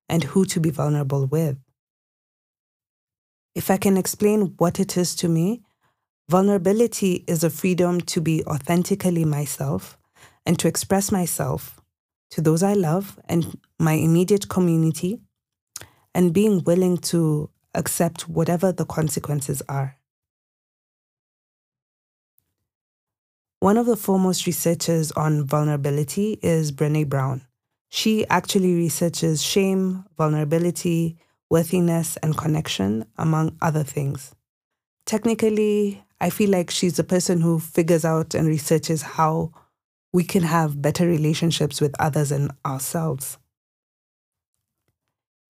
and 0.08 0.24
who 0.24 0.46
to 0.46 0.58
be 0.58 0.70
vulnerable 0.70 1.26
with. 1.26 1.58
If 3.54 3.70
I 3.70 3.76
can 3.76 3.98
explain 3.98 4.54
what 4.56 4.80
it 4.80 4.96
is 4.96 5.14
to 5.16 5.28
me, 5.28 5.60
vulnerability 6.30 7.24
is 7.28 7.44
a 7.44 7.50
freedom 7.50 8.00
to 8.00 8.22
be 8.22 8.42
authentically 8.46 9.26
myself 9.26 9.98
and 10.46 10.58
to 10.60 10.66
express 10.66 11.12
myself 11.12 11.78
to 12.30 12.40
those 12.40 12.62
I 12.62 12.72
love 12.72 13.20
and 13.26 13.58
my 13.78 13.92
immediate 13.92 14.48
community 14.48 15.20
and 16.14 16.32
being 16.32 16.62
willing 16.64 16.98
to 16.98 17.50
accept 17.74 18.28
whatever 18.28 18.72
the 18.72 18.84
consequences 18.84 19.62
are. 19.68 19.96
One 23.60 23.76
of 23.76 23.86
the 23.86 23.96
foremost 23.96 24.46
researchers 24.46 25.12
on 25.12 25.46
vulnerability 25.46 26.38
is 26.42 26.72
Brene 26.72 27.08
Brown. 27.08 27.46
She 27.90 28.26
actually 28.26 28.74
researches 28.74 29.42
shame, 29.42 30.04
vulnerability, 30.18 31.18
worthiness, 31.48 32.16
and 32.16 32.36
connection, 32.36 33.04
among 33.16 33.56
other 33.62 33.84
things. 33.84 34.34
Technically, 35.06 36.02
I 36.20 36.30
feel 36.30 36.50
like 36.50 36.70
she's 36.70 36.96
the 36.96 37.04
person 37.04 37.40
who 37.40 37.60
figures 37.60 38.04
out 38.04 38.34
and 38.34 38.48
researches 38.48 39.02
how 39.02 39.52
we 40.12 40.24
can 40.24 40.42
have 40.42 40.82
better 40.82 41.06
relationships 41.06 41.80
with 41.80 41.94
others 41.98 42.32
and 42.32 42.50
ourselves. 42.66 43.38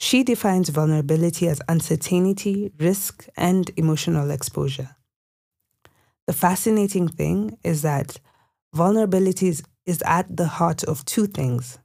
She 0.05 0.25
defines 0.25 0.69
vulnerability 0.69 1.47
as 1.47 1.63
uncertainty, 1.69 2.73
risk, 2.77 3.29
and 3.37 3.71
emotional 3.77 4.33
exposure. 4.33 4.97
The 6.27 6.33
fascinating 6.33 7.07
thing 7.07 7.57
is 7.63 7.83
that 7.83 8.19
vulnerability 8.75 9.47
is, 9.47 10.03
at 10.05 10.37
the 10.37 10.49
heart 10.49 10.83
of 10.83 11.05
two 11.05 11.29
things 11.29 11.79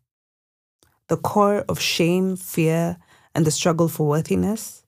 the 1.09 1.17
core 1.17 1.63
of 1.69 1.79
shame, 1.79 2.35
fear, 2.35 2.97
and 3.35 3.45
the 3.45 3.51
struggle 3.51 3.87
for 3.87 4.07
worthiness. 4.07 4.83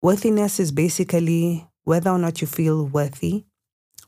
Worthiness 0.00 0.58
is 0.58 0.72
basically 0.72 1.68
whether 1.84 2.08
or 2.08 2.18
not 2.18 2.40
you 2.40 2.46
feel 2.46 2.86
worthy 2.86 3.44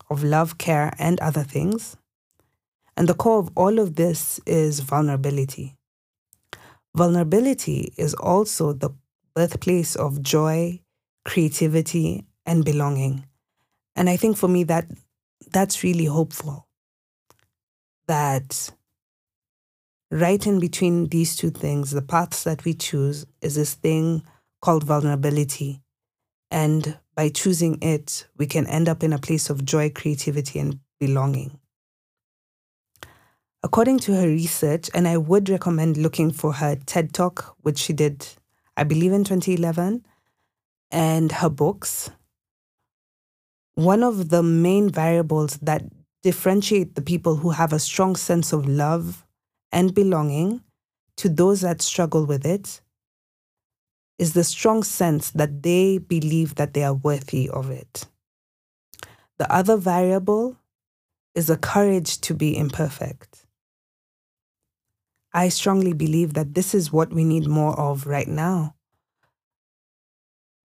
of 0.09 0.25
love, 0.25 0.57
care, 0.57 0.95
and 0.99 1.21
other 1.21 1.45
things. 1.45 1.99
And 2.97 3.11
the 3.11 3.15
core 3.15 3.41
of 3.41 3.51
all 3.55 3.79
of 3.79 3.97
this 3.97 4.41
is 4.47 4.81
vulnerability. 4.81 5.78
Vulnerability 6.95 7.93
is 7.97 8.15
also 8.15 8.73
the 8.73 8.91
birthplace 9.35 9.95
of 9.95 10.23
joy, 10.23 10.81
creativity, 11.25 12.27
and 12.45 12.65
belonging. 12.65 13.25
And 13.95 14.09
I 14.09 14.17
think 14.17 14.37
for 14.37 14.49
me 14.49 14.65
that 14.65 14.87
that's 15.53 15.83
really 15.83 16.07
hopeful. 16.07 16.67
That 18.07 18.71
right 20.11 20.45
in 20.47 20.59
between 20.61 21.09
these 21.09 21.37
two 21.37 21.51
things, 21.51 21.91
the 21.91 22.03
paths 22.03 22.45
that 22.45 22.65
we 22.65 22.75
choose 22.75 23.27
is 23.43 23.55
this 23.55 23.75
thing 23.75 24.23
called 24.63 24.85
vulnerability. 24.85 25.83
And 26.51 26.99
by 27.15 27.29
choosing 27.29 27.79
it, 27.83 28.27
we 28.37 28.47
can 28.47 28.67
end 28.67 28.89
up 28.89 29.03
in 29.03 29.13
a 29.13 29.19
place 29.19 29.51
of 29.51 29.65
joy, 29.65 29.91
creativity, 29.91 30.59
and 30.59 30.81
belonging. 30.99 31.59
According 33.63 33.99
to 34.01 34.15
her 34.15 34.27
research, 34.27 34.89
and 34.95 35.09
I 35.09 35.17
would 35.17 35.49
recommend 35.49 35.97
looking 35.97 36.31
for 36.31 36.53
her 36.53 36.77
TED 36.87 37.13
Talk, 37.13 37.57
which 37.63 37.79
she 37.79 37.93
did, 37.93 38.27
I 38.77 38.85
believe, 38.85 39.13
in 39.13 39.25
2011, 39.25 40.05
and 40.93 41.33
her 41.33 41.49
books, 41.49 42.11
one 43.75 44.05
of 44.05 44.29
the 44.29 44.45
main 44.45 44.91
variables 44.91 45.57
that 45.59 45.83
differentiate 46.23 46.95
the 46.95 47.03
people 47.03 47.37
who 47.37 47.51
have 47.51 47.73
a 47.73 47.79
strong 47.81 48.15
sense 48.15 48.53
of 48.53 48.69
love 48.69 49.27
and 49.73 49.95
belonging 49.95 50.63
to 51.17 51.29
those 51.29 51.61
that 51.63 51.83
struggle 51.83 52.25
with 52.27 52.47
it 52.47 52.81
is 54.19 54.35
the 54.35 54.45
strong 54.45 54.83
sense 54.85 55.31
that 55.31 55.63
they 55.63 55.99
believe 55.99 56.55
that 56.55 56.75
they 56.75 56.85
are 56.85 56.95
worthy 56.95 57.49
of 57.49 57.71
it. 57.71 58.07
The 59.39 59.53
other 59.53 59.77
variable 59.77 60.57
is 61.35 61.47
the 61.47 61.57
courage 61.57 62.21
to 62.23 62.35
be 62.35 62.57
imperfect. 62.57 63.47
I 65.33 65.49
strongly 65.49 65.93
believe 65.93 66.35
that 66.35 66.55
this 66.55 66.75
is 66.75 66.93
what 66.93 67.13
we 67.13 67.25
need 67.25 67.47
more 67.47 67.79
of 67.79 68.07
right 68.07 68.29
now. 68.29 68.75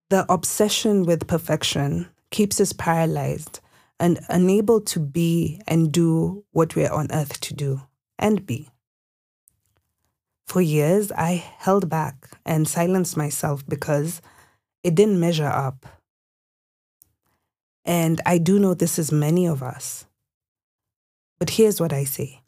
The 0.09 0.31
obsession 0.31 1.05
with 1.05 1.27
perfection 1.27 2.07
keeps 2.29 2.61
us 2.61 2.73
paralyzed 2.73 3.59
and 3.99 4.19
unable 4.29 4.81
to 4.81 4.99
be 4.99 5.61
and 5.67 5.91
do 5.91 6.45
what 6.51 6.75
we're 6.75 6.91
on 6.91 7.11
earth 7.11 7.39
to 7.41 7.53
do 7.53 7.81
and 8.19 8.45
be. 8.45 8.69
For 10.45 10.61
years, 10.61 11.11
I 11.11 11.43
held 11.57 11.89
back 11.89 12.29
and 12.45 12.67
silenced 12.67 13.17
myself 13.17 13.65
because 13.67 14.21
it 14.83 14.95
didn't 14.95 15.19
measure 15.19 15.47
up. 15.47 15.85
And 17.85 18.21
I 18.25 18.37
do 18.37 18.59
know 18.59 18.73
this 18.73 18.99
is 18.99 19.11
many 19.11 19.47
of 19.47 19.63
us. 19.63 20.05
But 21.39 21.51
here's 21.51 21.81
what 21.81 21.91
I 21.91 22.03
say 22.03 22.41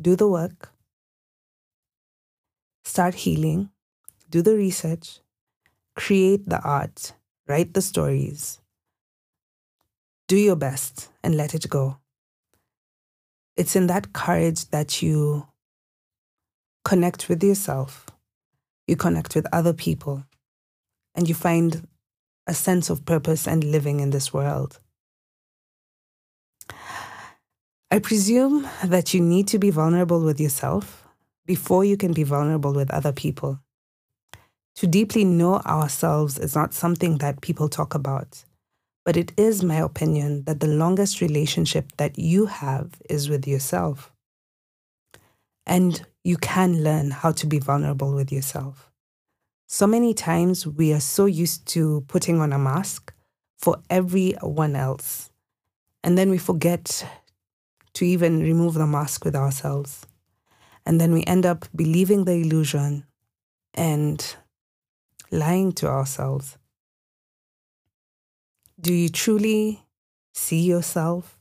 do 0.00 0.16
the 0.16 0.28
work, 0.28 0.73
start 2.84 3.14
healing, 3.14 3.70
do 4.30 4.42
the 4.42 4.54
research, 4.54 5.20
create 5.94 6.48
the 6.48 6.60
art, 6.60 7.12
write 7.48 7.74
the 7.74 7.82
stories, 7.82 8.60
do 10.28 10.36
your 10.36 10.56
best, 10.56 11.08
and 11.22 11.36
let 11.36 11.54
it 11.54 11.68
go. 11.68 11.98
It's 13.56 13.76
in 13.76 13.86
that 13.86 14.12
courage 14.12 14.70
that 14.70 15.02
you 15.02 15.46
connect 16.84 17.28
with 17.28 17.42
yourself, 17.42 18.06
you 18.86 18.96
connect 18.96 19.34
with 19.34 19.46
other 19.52 19.72
people, 19.72 20.24
and 21.14 21.28
you 21.28 21.34
find 21.34 21.86
a 22.46 22.54
sense 22.54 22.90
of 22.90 23.06
purpose 23.06 23.46
and 23.46 23.64
living 23.64 24.00
in 24.00 24.10
this 24.10 24.32
world. 24.32 24.80
I 27.90 28.00
presume 28.00 28.68
that 28.84 29.14
you 29.14 29.20
need 29.20 29.46
to 29.48 29.58
be 29.58 29.70
vulnerable 29.70 30.20
with 30.20 30.40
yourself 30.40 31.03
before 31.46 31.84
you 31.84 31.96
can 31.96 32.12
be 32.12 32.22
vulnerable 32.22 32.72
with 32.72 32.90
other 32.90 33.12
people. 33.12 33.60
To 34.76 34.86
deeply 34.86 35.24
know 35.24 35.56
ourselves 35.58 36.38
is 36.38 36.54
not 36.54 36.74
something 36.74 37.18
that 37.18 37.40
people 37.40 37.68
talk 37.68 37.94
about, 37.94 38.44
but 39.04 39.16
it 39.16 39.32
is 39.36 39.62
my 39.62 39.76
opinion 39.76 40.44
that 40.44 40.60
the 40.60 40.66
longest 40.66 41.20
relationship 41.20 41.92
that 41.96 42.18
you 42.18 42.46
have 42.46 43.00
is 43.08 43.28
with 43.28 43.46
yourself. 43.46 44.12
And 45.66 46.04
you 46.24 46.36
can 46.36 46.82
learn 46.82 47.10
how 47.10 47.32
to 47.32 47.46
be 47.46 47.58
vulnerable 47.58 48.14
with 48.14 48.32
yourself. 48.32 48.90
So 49.68 49.86
many 49.86 50.12
times 50.14 50.66
we 50.66 50.92
are 50.92 51.00
so 51.00 51.26
used 51.26 51.66
to 51.68 52.04
putting 52.08 52.40
on 52.40 52.52
a 52.52 52.58
mask 52.58 53.12
for 53.58 53.78
everyone 53.88 54.76
else. 54.76 55.30
And 56.02 56.18
then 56.18 56.30
we 56.30 56.38
forget 56.38 57.06
to 57.94 58.04
even 58.04 58.42
remove 58.42 58.74
the 58.74 58.86
mask 58.86 59.24
with 59.24 59.36
ourselves. 59.36 60.06
And 60.86 61.00
then 61.00 61.12
we 61.12 61.24
end 61.24 61.46
up 61.46 61.66
believing 61.74 62.24
the 62.24 62.32
illusion 62.32 63.06
and 63.72 64.36
lying 65.30 65.72
to 65.72 65.88
ourselves. 65.88 66.58
Do 68.80 68.92
you 68.92 69.08
truly 69.08 69.84
see 70.34 70.60
yourself? 70.60 71.38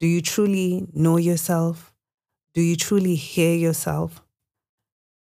Do 0.00 0.06
you 0.06 0.20
truly 0.20 0.86
know 0.92 1.16
yourself? 1.16 1.92
Do 2.54 2.62
you 2.62 2.76
truly 2.76 3.16
hear 3.16 3.54
yourself? 3.56 4.22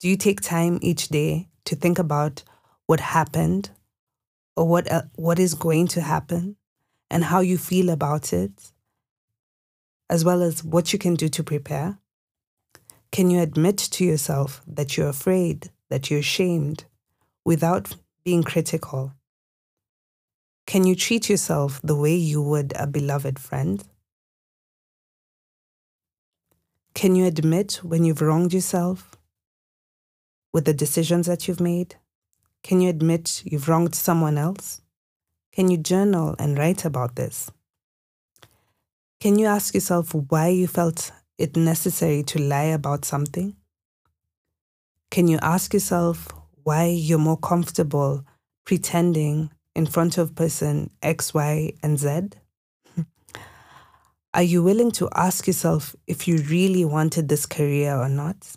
Do 0.02 0.10
you 0.10 0.18
take 0.18 0.42
time 0.42 0.80
each 0.82 1.08
day 1.08 1.48
to 1.66 1.76
think 1.76 1.98
about 1.98 2.44
what 2.88 3.00
happened 3.00 3.72
or 4.56 4.68
what, 4.68 4.92
uh, 4.92 5.04
what 5.16 5.40
is 5.40 5.54
going 5.54 5.88
to 5.88 6.02
happen 6.02 6.58
and 7.10 7.24
how 7.24 7.40
you 7.40 7.58
feel 7.58 7.90
about 7.90 8.34
it, 8.34 8.72
as 10.10 10.26
well 10.26 10.42
as 10.42 10.64
what 10.64 10.92
you 10.94 11.00
can 11.00 11.16
do 11.16 11.30
to 11.30 11.44
prepare? 11.44 11.98
Can 13.12 13.30
you 13.30 13.40
admit 13.42 13.78
to 13.78 14.04
yourself 14.04 14.62
that 14.68 14.98
you're 14.98 15.10
afraid, 15.10 15.70
that 15.90 16.10
you're 16.10 16.20
ashamed, 16.20 16.86
without 17.46 17.96
being 18.24 18.44
critical? 18.44 19.14
Can 20.68 20.86
you 20.86 20.96
treat 20.96 21.30
yourself 21.30 21.80
the 21.84 21.96
way 21.96 22.16
you 22.16 22.42
would 22.42 22.74
a 22.76 22.88
beloved 22.88 23.40
friend? 23.40 23.84
Can 26.94 27.16
you 27.16 27.26
admit 27.26 27.82
when 27.84 28.04
you've 28.04 28.22
wronged 28.22 28.54
yourself 28.54 29.16
with 30.54 30.66
the 30.66 30.74
decisions 30.74 31.28
that 31.28 31.48
you've 31.48 31.60
made? 31.60 31.96
Can 32.64 32.82
you 32.82 32.90
admit 32.90 33.44
you've 33.46 33.70
wronged 33.70 33.94
someone 33.94 34.38
else? 34.38 34.82
Can 35.52 35.70
you 35.70 35.78
journal 35.78 36.36
and 36.40 36.58
write 36.58 36.84
about 36.84 37.16
this? 37.16 37.52
Can 39.20 39.38
you 39.38 39.46
ask 39.46 39.74
yourself 39.74 40.14
why 40.14 40.48
you 40.48 40.68
felt 40.68 41.12
it 41.38 41.56
necessary 41.56 42.24
to 42.24 42.40
lie 42.40 42.64
about 42.64 43.06
something? 43.06 43.56
Can 45.12 45.28
you 45.28 45.40
ask 45.42 45.74
yourself 45.74 46.28
why 46.64 46.86
you're 46.86 47.20
more 47.20 47.38
comfortable 47.38 48.26
pretending 48.66 49.52
in 49.76 49.86
front 49.86 50.18
of 50.18 50.36
person 50.36 50.90
X, 51.02 51.34
Y, 51.34 51.74
and 51.84 52.00
Z? 52.00 52.30
Are 54.34 54.44
you 54.44 54.64
willing 54.64 54.92
to 54.92 55.10
ask 55.16 55.48
yourself 55.48 55.96
if 56.08 56.28
you 56.28 56.38
really 56.38 56.86
wanted 56.86 57.30
this 57.30 57.46
career 57.46 57.96
or 57.96 58.10
not? 58.10 58.56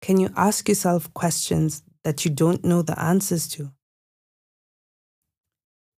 Can 0.00 0.18
you 0.18 0.30
ask 0.36 0.68
yourself 0.68 1.12
questions 1.14 1.82
that 2.04 2.24
you 2.24 2.30
don't 2.30 2.64
know 2.64 2.82
the 2.82 2.98
answers 3.00 3.48
to? 3.48 3.72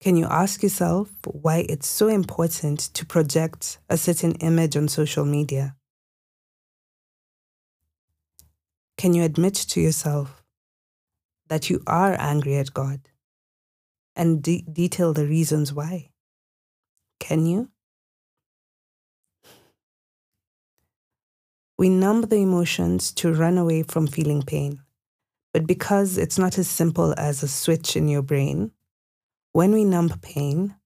Can 0.00 0.16
you 0.16 0.26
ask 0.26 0.62
yourself 0.62 1.10
why 1.26 1.66
it's 1.68 1.88
so 1.88 2.06
important 2.06 2.78
to 2.94 3.04
project 3.04 3.78
a 3.90 3.96
certain 3.96 4.32
image 4.36 4.76
on 4.76 4.86
social 4.86 5.24
media? 5.24 5.74
Can 8.96 9.12
you 9.12 9.24
admit 9.24 9.54
to 9.54 9.80
yourself 9.80 10.44
that 11.48 11.68
you 11.68 11.82
are 11.86 12.16
angry 12.18 12.56
at 12.56 12.74
God 12.74 13.00
and 14.14 14.40
de- 14.40 14.62
detail 14.62 15.12
the 15.12 15.26
reasons 15.26 15.72
why? 15.72 16.10
Can 17.18 17.46
you? 17.46 17.70
We 21.76 21.88
numb 21.88 22.22
the 22.22 22.36
emotions 22.36 23.12
to 23.14 23.32
run 23.32 23.58
away 23.58 23.82
from 23.82 24.06
feeling 24.06 24.42
pain. 24.42 24.80
But 25.52 25.66
because 25.66 26.18
it's 26.18 26.38
not 26.38 26.58
as 26.58 26.68
simple 26.68 27.14
as 27.16 27.42
a 27.42 27.48
switch 27.48 27.96
in 27.96 28.08
your 28.08 28.22
brain, 28.22 28.72
when 29.58 29.72
we 29.72 29.84
numb 29.84 30.08
pain, 30.22 30.76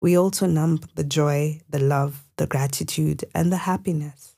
we 0.00 0.16
also 0.16 0.46
numb 0.46 0.80
the 0.94 1.04
joy, 1.04 1.60
the 1.68 1.78
love, 1.78 2.24
the 2.38 2.46
gratitude, 2.46 3.22
and 3.34 3.52
the 3.52 3.58
happiness. 3.58 4.34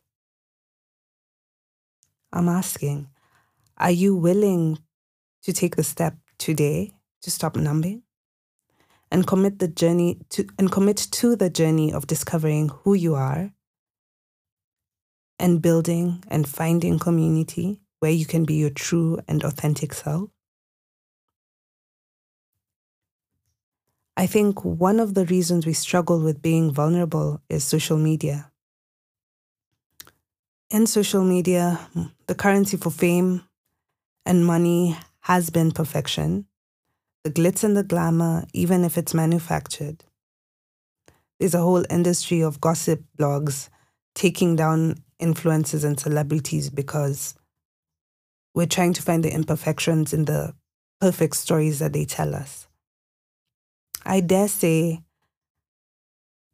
I'm 2.32 2.48
asking, 2.48 3.06
are 3.76 3.92
you 3.92 4.16
willing 4.16 4.80
to 5.44 5.52
take 5.52 5.76
the 5.76 5.84
step 5.84 6.16
today 6.36 6.94
to 7.22 7.30
stop 7.30 7.54
numbing? 7.54 8.02
And 9.12 9.24
commit 9.24 9.60
the 9.60 9.68
journey 9.68 10.18
to 10.30 10.48
and 10.58 10.72
commit 10.72 10.96
to 10.96 11.36
the 11.36 11.48
journey 11.48 11.92
of 11.92 12.08
discovering 12.08 12.70
who 12.70 12.94
you 12.94 13.14
are 13.14 13.52
and 15.38 15.62
building 15.62 16.24
and 16.26 16.48
finding 16.48 16.98
community 16.98 17.82
where 18.00 18.10
you 18.10 18.26
can 18.26 18.44
be 18.44 18.54
your 18.54 18.70
true 18.70 19.20
and 19.28 19.44
authentic 19.44 19.94
self? 19.94 20.35
I 24.18 24.26
think 24.26 24.64
one 24.64 24.98
of 24.98 25.12
the 25.12 25.26
reasons 25.26 25.66
we 25.66 25.74
struggle 25.74 26.20
with 26.20 26.40
being 26.40 26.72
vulnerable 26.72 27.42
is 27.50 27.64
social 27.64 27.98
media. 27.98 28.50
In 30.70 30.86
social 30.86 31.22
media, 31.22 31.80
the 32.26 32.34
currency 32.34 32.78
for 32.78 32.90
fame 32.90 33.42
and 34.24 34.44
money 34.44 34.96
has 35.20 35.50
been 35.50 35.70
perfection, 35.70 36.46
the 37.24 37.30
glitz 37.30 37.62
and 37.62 37.76
the 37.76 37.82
glamour, 37.82 38.46
even 38.54 38.84
if 38.84 38.96
it's 38.96 39.12
manufactured. 39.12 40.04
There's 41.38 41.54
a 41.54 41.60
whole 41.60 41.84
industry 41.90 42.40
of 42.40 42.60
gossip 42.60 43.04
blogs 43.18 43.68
taking 44.14 44.56
down 44.56 44.96
influencers 45.20 45.84
and 45.84 46.00
celebrities 46.00 46.70
because 46.70 47.34
we're 48.54 48.66
trying 48.66 48.94
to 48.94 49.02
find 49.02 49.22
the 49.22 49.32
imperfections 49.32 50.14
in 50.14 50.24
the 50.24 50.54
perfect 51.02 51.36
stories 51.36 51.80
that 51.80 51.92
they 51.92 52.06
tell 52.06 52.34
us. 52.34 52.65
I 54.08 54.20
dare 54.20 54.46
say 54.46 55.02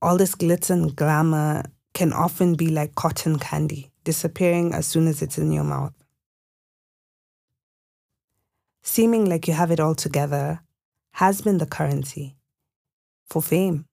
all 0.00 0.16
this 0.16 0.34
glitz 0.34 0.70
and 0.70 0.96
glamour 0.96 1.64
can 1.92 2.14
often 2.14 2.54
be 2.54 2.68
like 2.68 2.94
cotton 2.94 3.38
candy, 3.38 3.90
disappearing 4.04 4.72
as 4.72 4.86
soon 4.86 5.06
as 5.06 5.20
it's 5.20 5.36
in 5.36 5.52
your 5.52 5.62
mouth. 5.62 5.92
Seeming 8.82 9.26
like 9.26 9.46
you 9.46 9.52
have 9.52 9.70
it 9.70 9.80
all 9.80 9.94
together 9.94 10.62
has 11.12 11.42
been 11.42 11.58
the 11.58 11.66
currency 11.66 12.36
for 13.28 13.42
fame, 13.42 13.84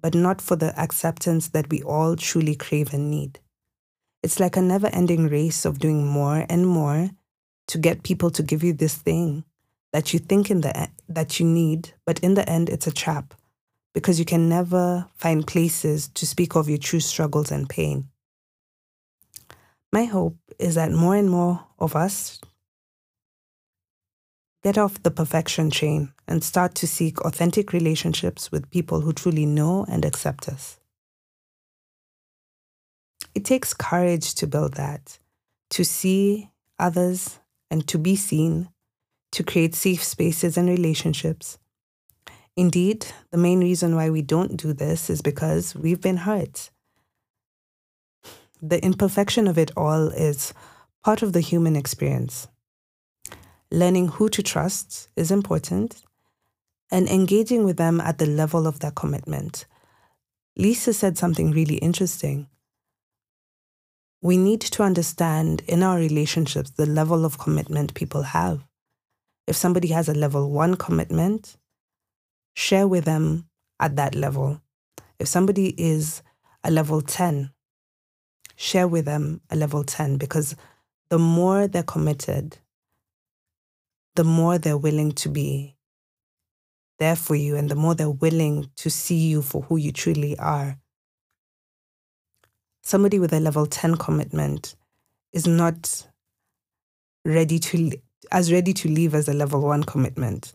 but 0.00 0.14
not 0.14 0.40
for 0.40 0.54
the 0.54 0.78
acceptance 0.80 1.48
that 1.48 1.68
we 1.70 1.82
all 1.82 2.14
truly 2.14 2.54
crave 2.54 2.94
and 2.94 3.10
need. 3.10 3.40
It's 4.22 4.38
like 4.38 4.56
a 4.56 4.62
never 4.62 4.86
ending 4.86 5.26
race 5.26 5.64
of 5.64 5.80
doing 5.80 6.06
more 6.06 6.46
and 6.48 6.68
more 6.68 7.10
to 7.66 7.78
get 7.78 8.04
people 8.04 8.30
to 8.30 8.44
give 8.44 8.62
you 8.62 8.72
this 8.72 8.94
thing 8.94 9.44
that 9.92 10.12
you 10.12 10.18
think 10.18 10.50
in 10.50 10.60
the 10.60 10.88
that 11.08 11.40
you 11.40 11.46
need, 11.46 11.94
but 12.04 12.18
in 12.20 12.34
the 12.34 12.48
end 12.48 12.68
it's 12.68 12.86
a 12.86 12.92
trap 12.92 13.34
because 13.94 14.18
you 14.18 14.24
can 14.24 14.48
never 14.48 15.06
find 15.16 15.46
places 15.46 16.08
to 16.08 16.26
speak 16.26 16.54
of 16.54 16.68
your 16.68 16.78
true 16.78 17.00
struggles 17.00 17.50
and 17.50 17.68
pain. 17.68 18.08
My 19.92 20.04
hope 20.04 20.36
is 20.58 20.74
that 20.74 20.92
more 20.92 21.16
and 21.16 21.30
more 21.30 21.64
of 21.78 21.96
us 21.96 22.40
get 24.62 24.76
off 24.76 25.02
the 25.02 25.10
perfection 25.10 25.70
train 25.70 26.12
and 26.26 26.44
start 26.44 26.74
to 26.74 26.86
seek 26.86 27.20
authentic 27.22 27.72
relationships 27.72 28.52
with 28.52 28.70
people 28.70 29.00
who 29.00 29.12
truly 29.12 29.46
know 29.46 29.86
and 29.88 30.04
accept 30.04 30.48
us. 30.48 30.78
It 33.34 33.44
takes 33.44 33.72
courage 33.72 34.34
to 34.34 34.46
build 34.46 34.74
that, 34.74 35.18
to 35.70 35.84
see 35.84 36.50
others, 36.78 37.38
and 37.70 37.86
to 37.88 37.98
be 37.98 38.16
seen, 38.16 38.68
to 39.38 39.44
create 39.44 39.72
safe 39.72 40.02
spaces 40.02 40.56
and 40.56 40.68
relationships. 40.68 41.58
Indeed, 42.56 43.06
the 43.30 43.38
main 43.38 43.60
reason 43.60 43.94
why 43.94 44.10
we 44.10 44.20
don't 44.20 44.56
do 44.56 44.72
this 44.72 45.08
is 45.08 45.22
because 45.22 45.76
we've 45.76 46.00
been 46.00 46.16
hurt. 46.16 46.70
The 48.60 48.84
imperfection 48.84 49.46
of 49.46 49.56
it 49.56 49.70
all 49.76 50.08
is 50.08 50.52
part 51.04 51.22
of 51.22 51.34
the 51.34 51.40
human 51.40 51.76
experience. 51.76 52.48
Learning 53.70 54.08
who 54.08 54.28
to 54.28 54.42
trust 54.42 55.08
is 55.14 55.30
important 55.30 56.02
and 56.90 57.08
engaging 57.08 57.62
with 57.62 57.76
them 57.76 58.00
at 58.00 58.18
the 58.18 58.26
level 58.26 58.66
of 58.66 58.80
their 58.80 58.90
commitment. 58.90 59.66
Lisa 60.56 60.92
said 60.92 61.16
something 61.16 61.52
really 61.52 61.76
interesting. 61.76 62.48
We 64.20 64.36
need 64.36 64.62
to 64.62 64.82
understand 64.82 65.62
in 65.68 65.84
our 65.84 65.96
relationships 65.96 66.70
the 66.70 66.86
level 66.86 67.24
of 67.24 67.38
commitment 67.38 67.94
people 67.94 68.22
have. 68.22 68.64
If 69.48 69.56
somebody 69.56 69.88
has 69.88 70.10
a 70.10 70.14
level 70.14 70.50
one 70.50 70.76
commitment, 70.76 71.56
share 72.54 72.86
with 72.86 73.06
them 73.06 73.48
at 73.80 73.96
that 73.96 74.14
level. 74.14 74.60
If 75.18 75.26
somebody 75.26 75.68
is 75.80 76.22
a 76.62 76.70
level 76.70 77.00
10, 77.00 77.50
share 78.56 78.86
with 78.86 79.06
them 79.06 79.40
a 79.48 79.56
level 79.56 79.84
10 79.84 80.18
because 80.18 80.54
the 81.08 81.18
more 81.18 81.66
they're 81.66 81.82
committed, 81.82 82.58
the 84.16 84.24
more 84.24 84.58
they're 84.58 84.76
willing 84.76 85.12
to 85.12 85.30
be 85.30 85.76
there 86.98 87.16
for 87.16 87.34
you 87.34 87.56
and 87.56 87.70
the 87.70 87.74
more 87.74 87.94
they're 87.94 88.10
willing 88.10 88.68
to 88.76 88.90
see 88.90 89.28
you 89.28 89.40
for 89.40 89.62
who 89.62 89.78
you 89.78 89.92
truly 89.92 90.38
are. 90.38 90.76
Somebody 92.82 93.18
with 93.18 93.32
a 93.32 93.40
level 93.40 93.64
10 93.64 93.94
commitment 93.94 94.76
is 95.32 95.46
not 95.46 96.06
ready 97.24 97.58
to 97.58 97.98
as 98.30 98.52
ready 98.52 98.72
to 98.74 98.88
leave 98.88 99.14
as 99.14 99.28
a 99.28 99.34
level 99.34 99.60
1 99.60 99.84
commitment. 99.84 100.54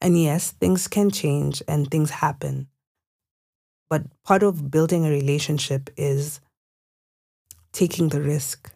And 0.00 0.20
yes, 0.20 0.52
things 0.52 0.88
can 0.88 1.10
change 1.10 1.62
and 1.68 1.90
things 1.90 2.10
happen. 2.10 2.68
But 3.88 4.04
part 4.24 4.42
of 4.42 4.70
building 4.70 5.04
a 5.04 5.10
relationship 5.10 5.90
is 5.96 6.40
taking 7.72 8.08
the 8.08 8.20
risk. 8.20 8.72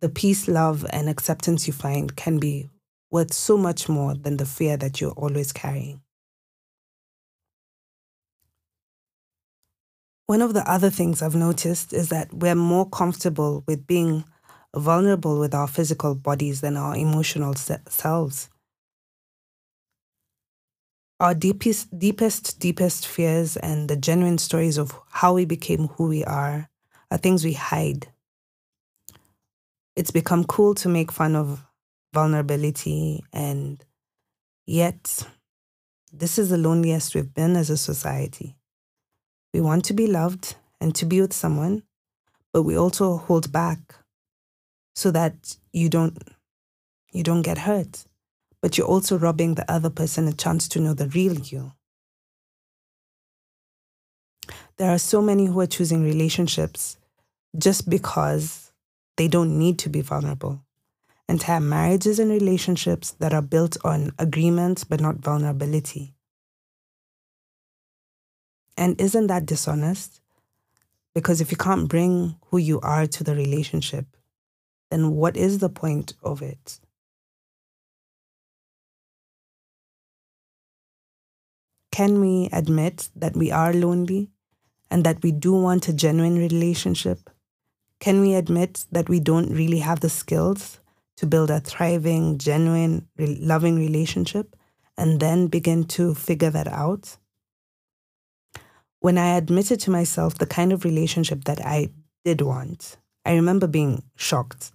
The 0.00 0.08
peace, 0.08 0.48
love, 0.48 0.84
and 0.90 1.08
acceptance 1.08 1.66
you 1.66 1.72
find 1.72 2.14
can 2.16 2.38
be 2.38 2.68
worth 3.10 3.32
so 3.32 3.56
much 3.56 3.88
more 3.88 4.14
than 4.14 4.36
the 4.36 4.46
fear 4.46 4.76
that 4.76 5.00
you're 5.00 5.12
always 5.12 5.52
carrying. 5.52 6.00
One 10.26 10.40
of 10.40 10.54
the 10.54 10.68
other 10.70 10.88
things 10.88 11.20
I've 11.20 11.34
noticed 11.34 11.92
is 11.92 12.08
that 12.08 12.32
we're 12.32 12.54
more 12.54 12.88
comfortable 12.88 13.64
with 13.66 13.86
being 13.86 14.24
vulnerable 14.74 15.38
with 15.38 15.54
our 15.54 15.68
physical 15.68 16.14
bodies 16.14 16.60
than 16.60 16.76
our 16.76 16.96
emotional 16.96 17.54
selves. 17.54 18.48
Our 21.20 21.34
deepest, 21.34 21.96
deepest, 21.98 22.58
deepest 22.58 23.06
fears 23.06 23.56
and 23.56 23.88
the 23.88 23.96
genuine 23.96 24.38
stories 24.38 24.78
of 24.78 24.98
how 25.10 25.34
we 25.34 25.44
became 25.44 25.88
who 25.88 26.08
we 26.08 26.24
are 26.24 26.68
are 27.10 27.18
things 27.18 27.44
we 27.44 27.52
hide. 27.52 28.08
It's 29.94 30.10
become 30.10 30.44
cool 30.44 30.74
to 30.76 30.88
make 30.88 31.12
fun 31.12 31.36
of 31.36 31.64
vulnerability, 32.14 33.22
and 33.32 33.84
yet, 34.66 35.26
this 36.12 36.38
is 36.38 36.48
the 36.48 36.58
loneliest 36.58 37.14
we've 37.14 37.32
been 37.32 37.56
as 37.56 37.70
a 37.70 37.76
society. 37.76 38.56
We 39.52 39.60
want 39.60 39.84
to 39.84 39.94
be 39.94 40.06
loved 40.06 40.56
and 40.80 40.94
to 40.94 41.04
be 41.04 41.20
with 41.20 41.34
someone, 41.34 41.82
but 42.52 42.62
we 42.62 42.76
also 42.76 43.18
hold 43.18 43.52
back 43.52 43.96
so 44.94 45.10
that 45.10 45.56
you 45.72 45.88
don't 45.88 46.18
you 47.12 47.22
don't 47.22 47.42
get 47.42 47.58
hurt 47.58 48.04
but 48.62 48.78
you're 48.78 48.86
also 48.86 49.18
robbing 49.18 49.56
the 49.56 49.70
other 49.70 49.90
person 49.90 50.28
a 50.28 50.32
chance 50.32 50.68
to 50.68 50.80
know 50.80 50.94
the 50.94 51.08
real 51.08 51.34
you. 51.34 51.72
There 54.78 54.90
are 54.90 54.98
so 54.98 55.20
many 55.20 55.46
who 55.46 55.60
are 55.60 55.66
choosing 55.66 56.04
relationships 56.04 56.96
just 57.58 57.90
because 57.90 58.72
they 59.16 59.28
don't 59.28 59.58
need 59.58 59.78
to 59.80 59.88
be 59.88 60.00
vulnerable. 60.00 60.64
Entire 61.28 61.60
marriages 61.60 62.18
and 62.18 62.30
relationships 62.30 63.10
that 63.18 63.34
are 63.34 63.42
built 63.42 63.76
on 63.84 64.12
agreement 64.18 64.84
but 64.88 65.00
not 65.00 65.16
vulnerability. 65.16 66.14
And 68.76 68.98
isn't 69.00 69.26
that 69.26 69.44
dishonest? 69.44 70.20
Because 71.14 71.40
if 71.40 71.50
you 71.50 71.56
can't 71.56 71.88
bring 71.88 72.36
who 72.46 72.58
you 72.58 72.80
are 72.80 73.06
to 73.06 73.24
the 73.24 73.34
relationship, 73.34 74.06
then 74.92 75.12
what 75.12 75.38
is 75.38 75.58
the 75.58 75.70
point 75.70 76.12
of 76.22 76.42
it? 76.42 76.78
Can 81.90 82.20
we 82.20 82.50
admit 82.52 83.08
that 83.16 83.34
we 83.34 83.50
are 83.50 83.72
lonely 83.72 84.28
and 84.90 85.04
that 85.04 85.22
we 85.22 85.32
do 85.32 85.52
want 85.54 85.88
a 85.88 85.94
genuine 85.94 86.36
relationship? 86.36 87.30
Can 88.00 88.20
we 88.20 88.34
admit 88.34 88.84
that 88.92 89.08
we 89.08 89.18
don't 89.18 89.50
really 89.50 89.78
have 89.78 90.00
the 90.00 90.10
skills 90.10 90.80
to 91.16 91.26
build 91.26 91.50
a 91.50 91.60
thriving, 91.60 92.36
genuine, 92.36 93.08
loving 93.18 93.76
relationship 93.76 94.56
and 94.98 95.20
then 95.20 95.46
begin 95.46 95.84
to 95.84 96.14
figure 96.14 96.50
that 96.50 96.68
out? 96.68 97.16
When 99.00 99.16
I 99.16 99.36
admitted 99.36 99.80
to 99.80 99.90
myself 99.90 100.36
the 100.36 100.46
kind 100.46 100.72
of 100.72 100.84
relationship 100.84 101.44
that 101.44 101.64
I 101.64 101.88
did 102.24 102.42
want, 102.42 102.98
I 103.24 103.34
remember 103.34 103.66
being 103.66 104.02
shocked. 104.16 104.72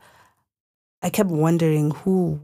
I 1.01 1.09
kept 1.09 1.29
wondering 1.29 1.91
who 1.91 2.39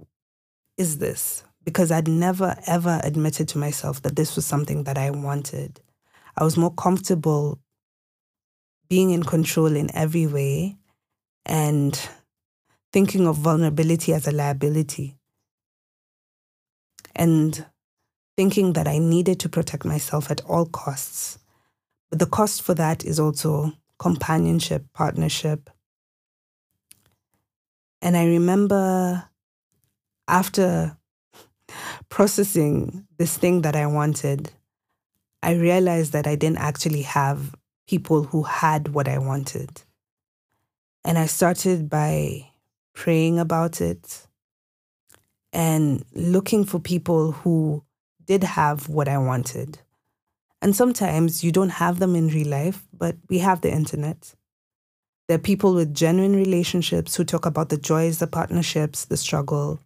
is 0.78 0.98
this? 0.98 1.44
because 1.66 1.92
I'd 1.92 2.08
never 2.08 2.56
ever 2.68 3.00
admitted 3.04 3.48
to 3.50 3.58
myself 3.58 4.02
that 4.02 4.16
this 4.16 4.36
was 4.36 4.46
something 4.46 4.84
that 4.84 4.98
I 4.98 5.12
wanted. 5.12 5.80
I 6.38 6.44
was 6.44 6.58
more 6.58 6.74
comfortable 6.74 7.60
being 8.89 9.12
in 9.12 9.24
control 9.24 9.76
in 9.76 9.96
every 9.96 10.28
way 10.28 10.78
and 11.46 12.00
thinking 12.92 13.28
of 13.28 13.38
vulnerability 13.38 14.13
as 14.13 14.28
a 14.28 14.32
liability 14.32 15.16
and 17.16 17.66
thinking 18.36 18.74
that 18.74 18.88
I 18.88 18.98
needed 18.98 19.39
to 19.42 19.50
protect 19.50 19.86
myself 19.86 20.30
at 20.32 20.42
all 20.42 20.66
costs. 20.66 21.39
But 22.10 22.20
the 22.20 22.26
cost 22.26 22.62
for 22.62 22.74
that 22.76 23.06
is 23.06 23.20
also 23.20 23.74
companionship, 24.00 24.86
partnership. 24.94 25.70
And 28.04 28.18
I 28.18 28.26
remember 28.26 29.30
after 30.28 30.98
processing 32.10 33.08
this 33.18 33.38
thing 33.38 33.62
that 33.62 33.78
I 33.78 33.88
wanted, 33.88 34.52
I 35.42 35.54
realized 35.54 36.12
that 36.12 36.28
I 36.28 36.36
didn't 36.36 36.58
actually 36.58 37.04
have 37.04 37.56
people 37.88 38.24
who 38.24 38.44
had 38.44 38.89
what 38.89 39.08
I 39.08 39.20
wanted. 39.20 39.84
And 41.06 41.18
I 41.18 41.28
started 41.28 41.89
by 41.89 42.50
praying 42.94 43.39
about 43.39 43.80
it 43.80 44.28
and 45.54 46.04
looking 46.13 46.66
for 46.66 46.80
people 46.80 47.32
who 47.32 47.86
did 48.26 48.44
have 48.44 48.89
what 48.89 49.08
I 49.08 49.18
wanted. 49.18 49.80
And 50.62 50.76
sometimes 50.76 51.42
you 51.42 51.54
don't 51.54 51.70
have 51.70 52.00
them 52.00 52.18
in 52.18 52.28
real 52.28 52.50
life, 52.50 52.86
but 52.92 53.16
we 53.30 53.39
have 53.39 53.62
the 53.62 53.72
internet. 53.72 54.36
There 55.28 55.36
are 55.36 55.42
people 55.42 55.74
with 55.74 55.94
genuine 55.94 56.36
relationships 56.36 57.16
who 57.16 57.24
talk 57.24 57.46
about 57.46 57.70
the 57.70 57.78
joys, 57.78 58.20
the 58.20 58.28
partnerships, 58.28 59.06
the 59.06 59.18
struggle, 59.18 59.80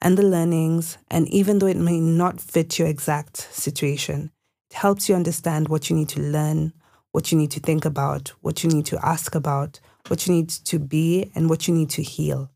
and 0.00 0.16
the 0.16 0.22
learnings, 0.22 0.96
and 1.10 1.28
even 1.28 1.58
though 1.58 1.66
it 1.66 1.76
may 1.76 2.00
not 2.00 2.40
fit 2.40 2.78
your 2.78 2.88
exact 2.88 3.36
situation, 3.52 4.30
it 4.70 4.76
helps 4.76 5.08
you 5.08 5.14
understand 5.14 5.68
what 5.68 5.90
you 5.90 5.96
need 5.96 6.08
to 6.10 6.20
learn, 6.20 6.72
what 7.12 7.30
you 7.30 7.38
need 7.38 7.50
to 7.50 7.60
think 7.60 7.84
about, 7.84 8.28
what 8.40 8.64
you 8.64 8.70
need 8.70 8.86
to 8.86 9.04
ask 9.04 9.34
about, 9.34 9.80
what 10.08 10.26
you 10.26 10.34
need 10.34 10.48
to 10.48 10.78
be, 10.78 11.30
and 11.34 11.50
what 11.50 11.68
you 11.68 11.74
need 11.74 11.90
to 11.90 12.02
heal. 12.02 12.50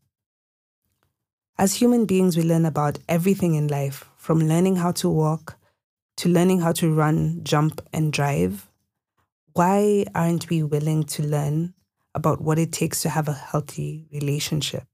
As 1.57 1.75
human 1.75 2.05
beings, 2.05 2.35
we 2.35 2.43
learn 2.43 2.65
about 2.65 2.97
everything 3.07 3.53
in 3.53 3.67
life, 3.67 4.09
from 4.17 4.39
learning 4.39 4.77
how 4.77 4.91
to 4.93 5.09
walk 5.09 5.57
to 6.17 6.29
learning 6.29 6.61
how 6.61 6.71
to 6.73 6.93
run, 6.93 7.41
jump, 7.43 7.81
and 7.91 8.13
drive. 8.13 8.69
Why 9.53 10.05
aren't 10.15 10.49
we 10.49 10.63
willing 10.63 11.03
to 11.05 11.23
learn 11.23 11.72
about 12.15 12.41
what 12.41 12.59
it 12.59 12.71
takes 12.71 13.01
to 13.01 13.09
have 13.09 13.27
a 13.27 13.33
healthy 13.33 14.07
relationship? 14.11 14.85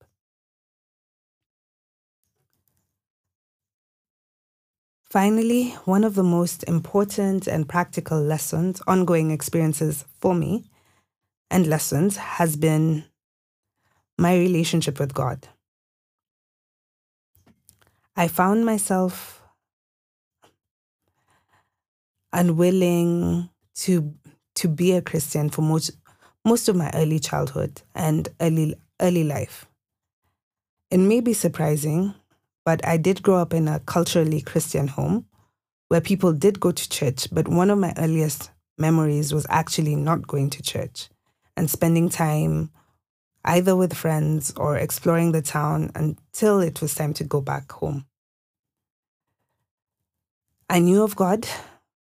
Finally, 5.10 5.72
one 5.86 6.04
of 6.04 6.14
the 6.14 6.24
most 6.24 6.64
important 6.66 7.48
and 7.48 7.68
practical 7.68 8.22
lessons, 8.22 8.80
ongoing 8.86 9.32
experiences 9.32 10.06
for 10.20 10.36
me, 10.36 10.70
and 11.50 11.66
lessons 11.66 12.18
has 12.18 12.56
been 12.56 13.04
my 14.20 14.36
relationship 14.36 15.00
with 15.00 15.14
God. 15.16 15.48
I 18.16 18.28
found 18.28 18.66
myself 18.66 19.42
unwilling 22.32 23.50
to 23.76 24.14
to 24.56 24.68
be 24.68 24.92
a 24.92 25.02
Christian 25.02 25.50
for 25.50 25.62
most 25.62 25.92
most 26.46 26.70
of 26.70 26.76
my 26.76 26.92
early 26.94 27.20
childhood 27.20 27.82
and 27.96 28.30
early 28.40 28.76
early 29.02 29.24
life. 29.24 29.66
It 30.92 30.98
may 30.98 31.22
be 31.22 31.34
surprising, 31.34 32.14
but 32.66 32.86
I 32.86 32.98
did 32.98 33.22
grow 33.22 33.38
up 33.38 33.54
in 33.54 33.68
a 33.68 33.80
culturally 33.80 34.42
Christian 34.42 34.88
home 34.88 35.26
where 35.88 36.02
people 36.02 36.34
did 36.34 36.60
go 36.60 36.72
to 36.72 36.90
church, 36.90 37.28
but 37.32 37.48
one 37.48 37.70
of 37.70 37.80
my 37.80 37.94
earliest 37.98 38.52
memories 38.78 39.34
was 39.34 39.46
actually 39.50 39.96
not 39.96 40.28
going 40.28 40.50
to 40.52 40.62
church 40.62 41.10
and 41.58 41.70
spending 41.70 42.10
time 42.10 42.72
either 43.46 43.76
with 43.76 43.94
friends 43.94 44.54
or 44.58 44.78
exploring 44.78 45.32
the 45.32 45.42
town 45.42 45.92
until 45.96 46.60
it 46.60 46.82
was 46.82 46.94
time 46.94 47.14
to 47.14 47.24
go 47.24 47.42
back 47.42 47.72
home. 47.72 48.06
I 50.70 50.80
knew 50.80 51.04
of 51.04 51.16
God, 51.16 51.48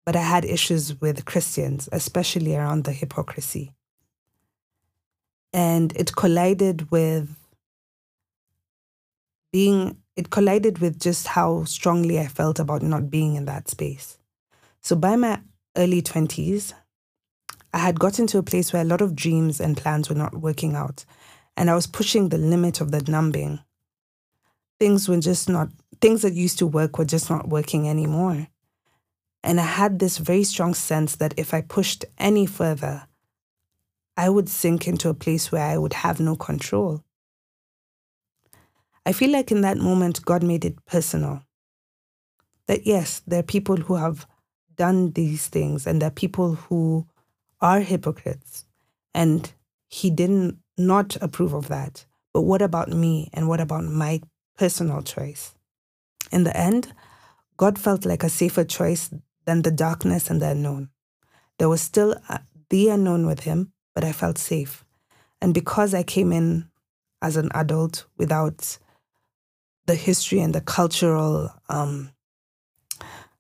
but 0.05 0.17
I 0.17 0.23
had 0.23 0.45
issues 0.45 1.01
with 1.01 1.25
Christians, 1.25 1.89
especially 1.93 2.57
around 2.57 2.85
the 2.85 2.93
hypocrisy. 2.93 3.73
And 5.57 5.97
it 5.97 6.15
collided 6.15 6.91
with 6.91 7.35
being, 9.55 9.97
it 10.15 10.29
collided 10.29 10.81
with 10.81 11.01
just 11.01 11.29
how 11.29 11.65
strongly 11.65 12.21
I 12.21 12.27
felt 12.27 12.59
about 12.59 12.83
not 12.83 13.11
being 13.11 13.37
in 13.37 13.47
that 13.47 13.71
space. 13.71 14.19
So 14.83 14.97
by 14.97 15.17
my 15.17 15.41
early 15.75 16.03
20s, 16.03 16.75
I 17.73 17.79
had 17.79 17.99
gotten 17.99 18.27
to 18.27 18.39
a 18.39 18.43
place 18.43 18.71
where 18.71 18.83
a 18.83 18.87
lot 18.87 19.01
of 19.01 19.17
dreams 19.17 19.59
and 19.59 19.79
plans 19.79 20.11
were 20.11 20.15
not 20.15 20.37
working 20.37 20.75
out, 20.75 21.07
and 21.57 21.71
I 21.71 21.75
was 21.75 21.87
pushing 21.87 22.29
the 22.29 22.37
limit 22.37 22.83
of 22.83 22.91
the 22.91 23.01
numbing. 23.11 23.61
Things 24.79 25.09
were 25.09 25.21
just 25.21 25.49
not, 25.49 25.71
things 26.03 26.21
that 26.21 26.35
used 26.35 26.59
to 26.59 26.67
work 26.67 26.99
were 26.99 27.07
just 27.07 27.31
not 27.31 27.49
working 27.49 27.89
anymore. 27.89 28.49
And 29.43 29.59
I 29.59 29.65
had 29.65 30.01
this 30.01 30.19
very 30.19 30.45
strong 30.45 30.75
sense 30.75 31.17
that 31.17 31.33
if 31.39 31.55
I 31.55 31.63
pushed 31.63 32.05
any 32.19 32.45
further, 32.45 33.07
I 34.17 34.29
would 34.29 34.49
sink 34.49 34.89
into 34.89 35.09
a 35.09 35.15
place 35.15 35.53
where 35.53 35.65
I 35.65 35.77
would 35.77 35.93
have 35.93 36.21
no 36.21 36.37
control. 36.37 37.05
I 39.05 39.13
feel 39.13 39.31
like 39.31 39.53
in 39.53 39.61
that 39.61 39.79
moment, 39.79 40.25
God 40.25 40.43
made 40.43 40.65
it 40.65 40.85
personal. 40.87 41.43
That 42.67 42.87
yes, 42.87 43.23
there 43.27 43.41
are 43.41 43.45
people 43.45 43.77
who 43.77 43.95
have 43.95 44.27
done 44.77 45.13
these 45.13 45.47
things 45.47 45.87
and 45.87 46.01
there 46.01 46.09
are 46.09 46.23
people 46.23 46.55
who 46.55 47.07
are 47.61 47.81
hypocrites. 47.81 48.65
And 49.15 49.53
He 49.89 50.11
didn't 50.11 50.59
not 50.77 51.17
approve 51.21 51.53
of 51.53 51.69
that. 51.69 52.05
But 52.33 52.43
what 52.43 52.63
about 52.63 52.89
me 52.89 53.31
and 53.33 53.49
what 53.49 53.61
about 53.61 53.85
my 53.85 54.21
personal 54.59 55.03
choice? 55.03 55.55
In 56.33 56.45
the 56.45 56.57
end, 56.57 56.93
God 57.57 57.79
felt 57.79 58.05
like 58.05 58.23
a 58.23 58.29
safer 58.29 58.65
choice 58.65 59.11
than 59.45 59.63
the 59.63 59.71
darkness 59.71 60.29
and 60.29 60.43
the 60.43 60.49
unknown. 60.49 60.91
There 61.59 61.69
was 61.69 61.81
still 61.81 62.17
uh, 62.29 62.39
the 62.69 62.89
unknown 62.89 63.27
with 63.27 63.41
him, 63.41 63.73
but 63.97 64.05
I 64.05 64.13
felt 64.13 64.37
safe. 64.37 64.85
And 65.41 65.55
because 65.55 65.95
I 65.95 66.03
came 66.03 66.31
in 66.31 66.69
as 67.23 67.39
an 67.39 67.49
adult 67.55 68.05
without 68.19 68.79
the 69.87 69.95
history 69.95 70.41
and 70.41 70.55
the 70.55 70.61
cultural, 70.61 71.51
um, 71.71 72.11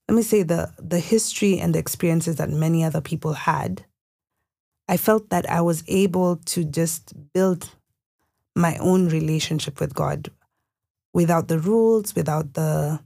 let 0.08 0.14
me 0.14 0.22
say 0.22 0.42
the 0.42 0.72
the 0.78 0.98
history 0.98 1.58
and 1.58 1.74
the 1.74 1.78
experiences 1.78 2.36
that 2.36 2.48
many 2.48 2.82
other 2.82 3.02
people 3.02 3.34
had, 3.34 3.84
I 4.88 4.96
felt 4.96 5.28
that 5.28 5.48
I 5.50 5.60
was 5.60 5.84
able 5.88 6.36
to 6.36 6.64
just 6.64 7.12
build 7.34 7.68
my 8.54 8.78
own 8.78 9.08
relationship 9.08 9.78
with 9.78 9.92
God 9.94 10.30
without 11.12 11.48
the 11.48 11.58
rules, 11.58 12.14
without 12.14 12.54
the 12.54 13.00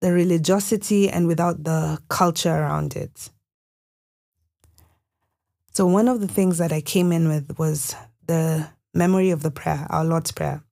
the 0.00 0.12
religiosity 0.12 1.08
and 1.10 1.26
without 1.26 1.64
the 1.64 1.98
culture 2.08 2.54
around 2.54 2.94
it. 2.94 3.30
So 5.72 5.86
one 5.86 6.08
of 6.08 6.20
the 6.20 6.28
things 6.28 6.58
that 6.58 6.72
I 6.72 6.80
came 6.80 7.12
in 7.12 7.28
with 7.28 7.58
was 7.58 7.94
the 8.26 8.68
memory 8.94 9.30
of 9.30 9.42
the 9.42 9.50
prayer, 9.50 9.86
our 9.90 10.04
Lord's 10.04 10.32
Prayer. 10.32 10.62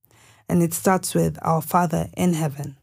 And 0.48 0.62
it 0.62 0.74
starts 0.74 1.14
with 1.14 1.38
Our 1.42 1.62
Father 1.62 2.08
in 2.16 2.34
heaven. 2.34 2.76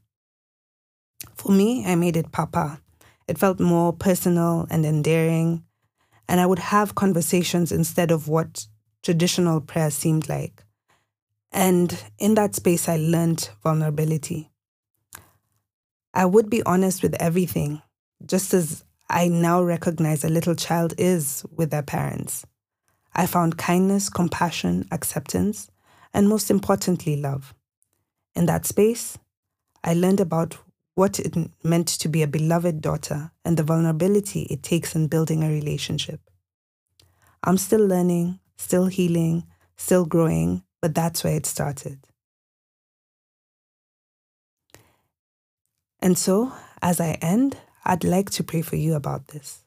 For 1.36 1.52
me, 1.52 1.86
I 1.86 1.96
made 1.96 2.18
it 2.18 2.32
Papa. 2.32 2.80
It 3.28 3.38
felt 3.38 3.60
more 3.60 3.94
personal 3.94 4.68
and 4.70 4.86
endearing 4.86 5.64
and 6.28 6.40
I 6.40 6.46
would 6.46 6.60
have 6.60 6.96
conversations 6.96 7.72
instead 7.72 8.12
of 8.12 8.28
what 8.28 8.66
traditional 9.04 9.62
prayer 9.62 9.92
seemed 9.92 10.30
like. 10.30 10.64
And 11.52 12.04
in 12.18 12.36
that 12.36 12.56
space, 12.56 12.90
I 12.90 12.98
learned 12.98 13.50
vulnerability. 13.62 14.50
I 16.14 16.26
would 16.26 16.50
be 16.50 16.64
honest 16.64 17.04
with 17.04 17.16
everything, 17.16 17.82
just 18.26 18.54
as 18.54 18.84
I 19.14 19.28
now 19.28 19.62
recognize 19.62 20.24
a 20.24 20.30
little 20.30 20.56
child 20.56 20.96
is 20.98 21.46
with 21.56 21.70
their 21.70 21.84
parents. 21.84 22.48
I 23.14 23.28
found 23.28 23.60
kindness, 23.60 24.10
compassion, 24.10 24.88
acceptance, 24.92 25.70
and 26.16 26.28
most 26.28 26.50
importantly, 26.50 27.16
love. 27.18 27.54
In 28.34 28.48
that 28.48 28.66
space, 28.66 29.20
I 29.84 29.94
learned 29.94 30.20
about 30.20 30.58
what 30.96 31.20
it 31.20 31.36
meant 31.64 31.90
to 31.90 32.10
be 32.10 32.24
a 32.24 32.28
beloved 32.28 32.82
daughter 32.82 33.32
and 33.46 33.56
the 33.56 33.62
vulnerability 33.62 34.48
it 34.50 34.64
takes 34.64 34.96
in 34.96 35.06
building 35.06 35.44
a 35.44 35.48
relationship. 35.48 36.20
I'm 37.44 37.60
still 37.60 37.86
learning, 37.86 38.40
still 38.58 38.88
healing, 38.88 39.44
still 39.78 40.06
growing, 40.06 40.64
but 40.82 40.96
that's 40.96 41.24
where 41.24 41.36
it 41.36 41.46
started. 41.46 42.00
And 46.00 46.18
so, 46.18 46.52
as 46.82 47.00
I 47.00 47.12
end, 47.22 47.58
I'd 47.86 48.04
like 48.04 48.30
to 48.32 48.44
pray 48.44 48.62
for 48.62 48.76
you 48.76 48.96
about 48.96 49.28
this. 49.28 49.64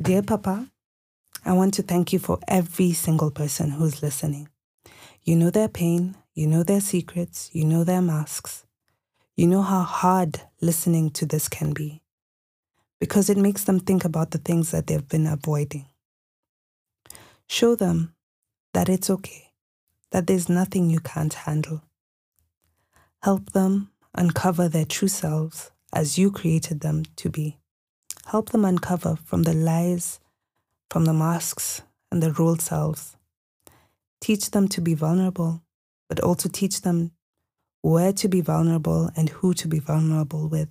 Dear 0.00 0.22
Papa, 0.22 0.68
I 1.44 1.52
want 1.52 1.74
to 1.74 1.82
thank 1.82 2.12
you 2.12 2.18
for 2.18 2.38
every 2.48 2.92
single 2.92 3.30
person 3.30 3.70
who's 3.70 4.02
listening. 4.02 4.48
You 5.22 5.36
know 5.36 5.50
their 5.50 5.68
pain, 5.68 6.16
you 6.34 6.46
know 6.46 6.62
their 6.62 6.80
secrets, 6.80 7.50
you 7.52 7.64
know 7.64 7.84
their 7.84 8.02
masks. 8.02 8.64
You 9.36 9.46
know 9.46 9.62
how 9.62 9.82
hard 9.82 10.40
listening 10.60 11.10
to 11.10 11.26
this 11.26 11.48
can 11.48 11.72
be 11.72 12.02
because 13.02 13.28
it 13.28 13.36
makes 13.36 13.64
them 13.64 13.80
think 13.80 14.04
about 14.04 14.30
the 14.30 14.38
things 14.38 14.70
that 14.70 14.86
they've 14.86 15.08
been 15.08 15.26
avoiding. 15.26 15.86
Show 17.48 17.74
them 17.74 18.14
that 18.74 18.88
it's 18.88 19.10
okay, 19.10 19.50
that 20.12 20.28
there's 20.28 20.48
nothing 20.48 20.88
you 20.88 21.00
can't 21.00 21.34
handle. 21.34 21.82
Help 23.24 23.50
them 23.52 23.90
uncover 24.14 24.68
their 24.68 24.84
true 24.84 25.08
selves 25.08 25.71
as 25.92 26.18
you 26.18 26.30
created 26.30 26.80
them 26.80 27.04
to 27.16 27.28
be. 27.28 27.58
Help 28.26 28.50
them 28.50 28.64
uncover 28.64 29.16
from 29.24 29.42
the 29.42 29.54
lies, 29.54 30.20
from 30.90 31.04
the 31.04 31.12
masks, 31.12 31.82
and 32.10 32.22
the 32.22 32.32
role 32.32 32.56
selves. 32.56 33.16
Teach 34.20 34.50
them 34.50 34.68
to 34.68 34.80
be 34.80 34.94
vulnerable, 34.94 35.62
but 36.08 36.20
also 36.20 36.48
teach 36.48 36.82
them 36.82 37.12
where 37.80 38.12
to 38.12 38.28
be 38.28 38.40
vulnerable 38.40 39.10
and 39.16 39.28
who 39.28 39.52
to 39.54 39.66
be 39.66 39.80
vulnerable 39.80 40.48
with. 40.48 40.68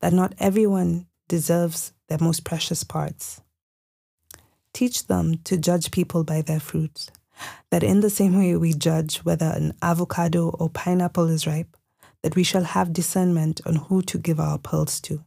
That 0.00 0.12
not 0.12 0.34
everyone 0.38 1.06
deserves 1.28 1.92
their 2.08 2.18
most 2.20 2.44
precious 2.44 2.84
parts. 2.84 3.40
Teach 4.72 5.06
them 5.06 5.38
to 5.44 5.56
judge 5.56 5.90
people 5.90 6.24
by 6.24 6.42
their 6.42 6.60
fruits. 6.60 7.10
That 7.70 7.82
in 7.82 8.00
the 8.00 8.10
same 8.10 8.38
way 8.38 8.56
we 8.56 8.72
judge 8.74 9.18
whether 9.18 9.46
an 9.46 9.74
avocado 9.82 10.50
or 10.50 10.70
pineapple 10.70 11.28
is 11.28 11.46
ripe, 11.46 11.76
that 12.22 12.36
we 12.36 12.42
shall 12.42 12.64
have 12.64 12.92
discernment 12.92 13.60
on 13.66 13.76
who 13.76 14.02
to 14.02 14.18
give 14.18 14.40
our 14.40 14.58
pearls 14.58 15.00
to. 15.02 15.24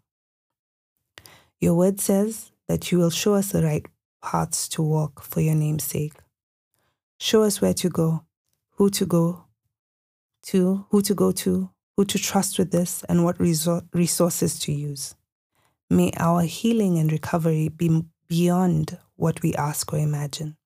Your 1.60 1.75
word 1.75 1.99
says 1.99 2.51
that 2.67 2.91
you 2.91 2.97
will 2.97 3.10
show 3.10 3.36
us 3.36 3.51
the 3.51 3.63
right 3.63 3.86
paths 4.21 4.67
to 4.69 4.82
walk 4.82 5.21
for 5.23 5.41
your 5.41 5.56
name's 5.56 5.84
sake. 5.84 6.13
Show 7.19 7.43
us 7.43 7.62
where 7.62 7.73
to 7.75 7.89
go, 7.89 8.25
who 8.71 8.89
to 8.89 9.06
go, 9.06 9.45
to, 10.43 10.86
who 10.89 11.01
to 11.04 11.13
go 11.13 11.32
to, 11.32 11.69
who 11.95 12.06
to 12.06 12.17
trust 12.17 12.58
with 12.58 12.71
this, 12.71 13.04
and 13.08 13.23
what 13.23 13.39
resources 13.39 14.60
to 14.60 14.71
use. 14.71 15.15
May 15.89 16.12
our 16.17 16.41
healing 16.43 16.97
and 16.97 17.12
recovery 17.12 17.69
be 17.69 18.04
beyond 18.27 18.97
what 19.15 19.41
we 19.43 19.54
ask 19.54 19.91
or 19.93 19.99
imagine. 19.99 20.58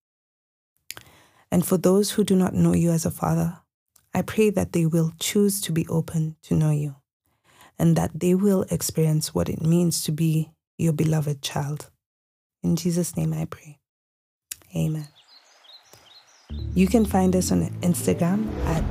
And 1.52 1.66
for 1.66 1.78
those 1.78 2.12
who 2.12 2.24
do 2.24 2.36
not 2.36 2.54
know 2.54 2.74
you 2.74 2.92
as 2.92 3.06
a 3.06 3.12
father, 3.12 3.60
I 4.16 4.22
pray 4.22 4.50
that 4.52 4.72
they 4.72 4.86
will 4.86 5.12
choose 5.20 5.60
to 5.60 5.74
be 5.74 5.86
open 5.88 6.38
to 6.44 6.56
know 6.56 6.72
you 6.72 6.96
and 7.78 7.98
that 7.98 8.12
they 8.18 8.34
will 8.34 8.66
experience 8.72 9.36
what 9.36 9.50
it 9.50 9.62
means 9.62 10.06
to 10.06 10.14
be 10.14 10.52
your 10.78 10.94
beloved 10.94 11.42
child. 11.42 11.92
In 12.64 12.78
Jesus' 12.78 13.18
name 13.18 13.34
I 13.34 13.44
pray. 13.44 13.78
Amen. 14.74 15.10
You 16.74 16.88
can 16.88 17.04
find 17.04 17.36
us 17.36 17.52
on 17.52 17.70
Instagram 17.82 18.48
at 18.68 18.86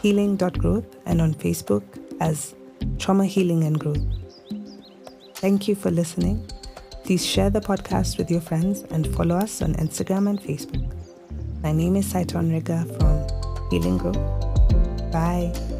healing.growth 0.00 0.96
and 1.04 1.20
on 1.20 1.34
Facebook 1.34 1.82
as 2.22 2.54
Trauma 2.98 3.26
Healing 3.26 3.64
and 3.64 3.78
Growth. 3.78 4.02
Thank 5.34 5.68
you 5.68 5.74
for 5.74 5.90
listening. 5.90 6.48
Please 7.04 7.26
share 7.26 7.50
the 7.50 7.60
podcast 7.60 8.16
with 8.16 8.30
your 8.30 8.40
friends 8.40 8.84
and 8.90 9.14
follow 9.14 9.36
us 9.36 9.60
on 9.60 9.74
Instagram 9.74 10.30
and 10.30 10.40
Facebook. 10.40 10.90
My 11.62 11.72
name 11.72 11.96
is 11.96 12.10
Saiton 12.10 12.50
Riga 12.50 12.86
from 12.98 13.68
Healing 13.70 13.98
Growth. 13.98 14.49
Bye. 15.10 15.79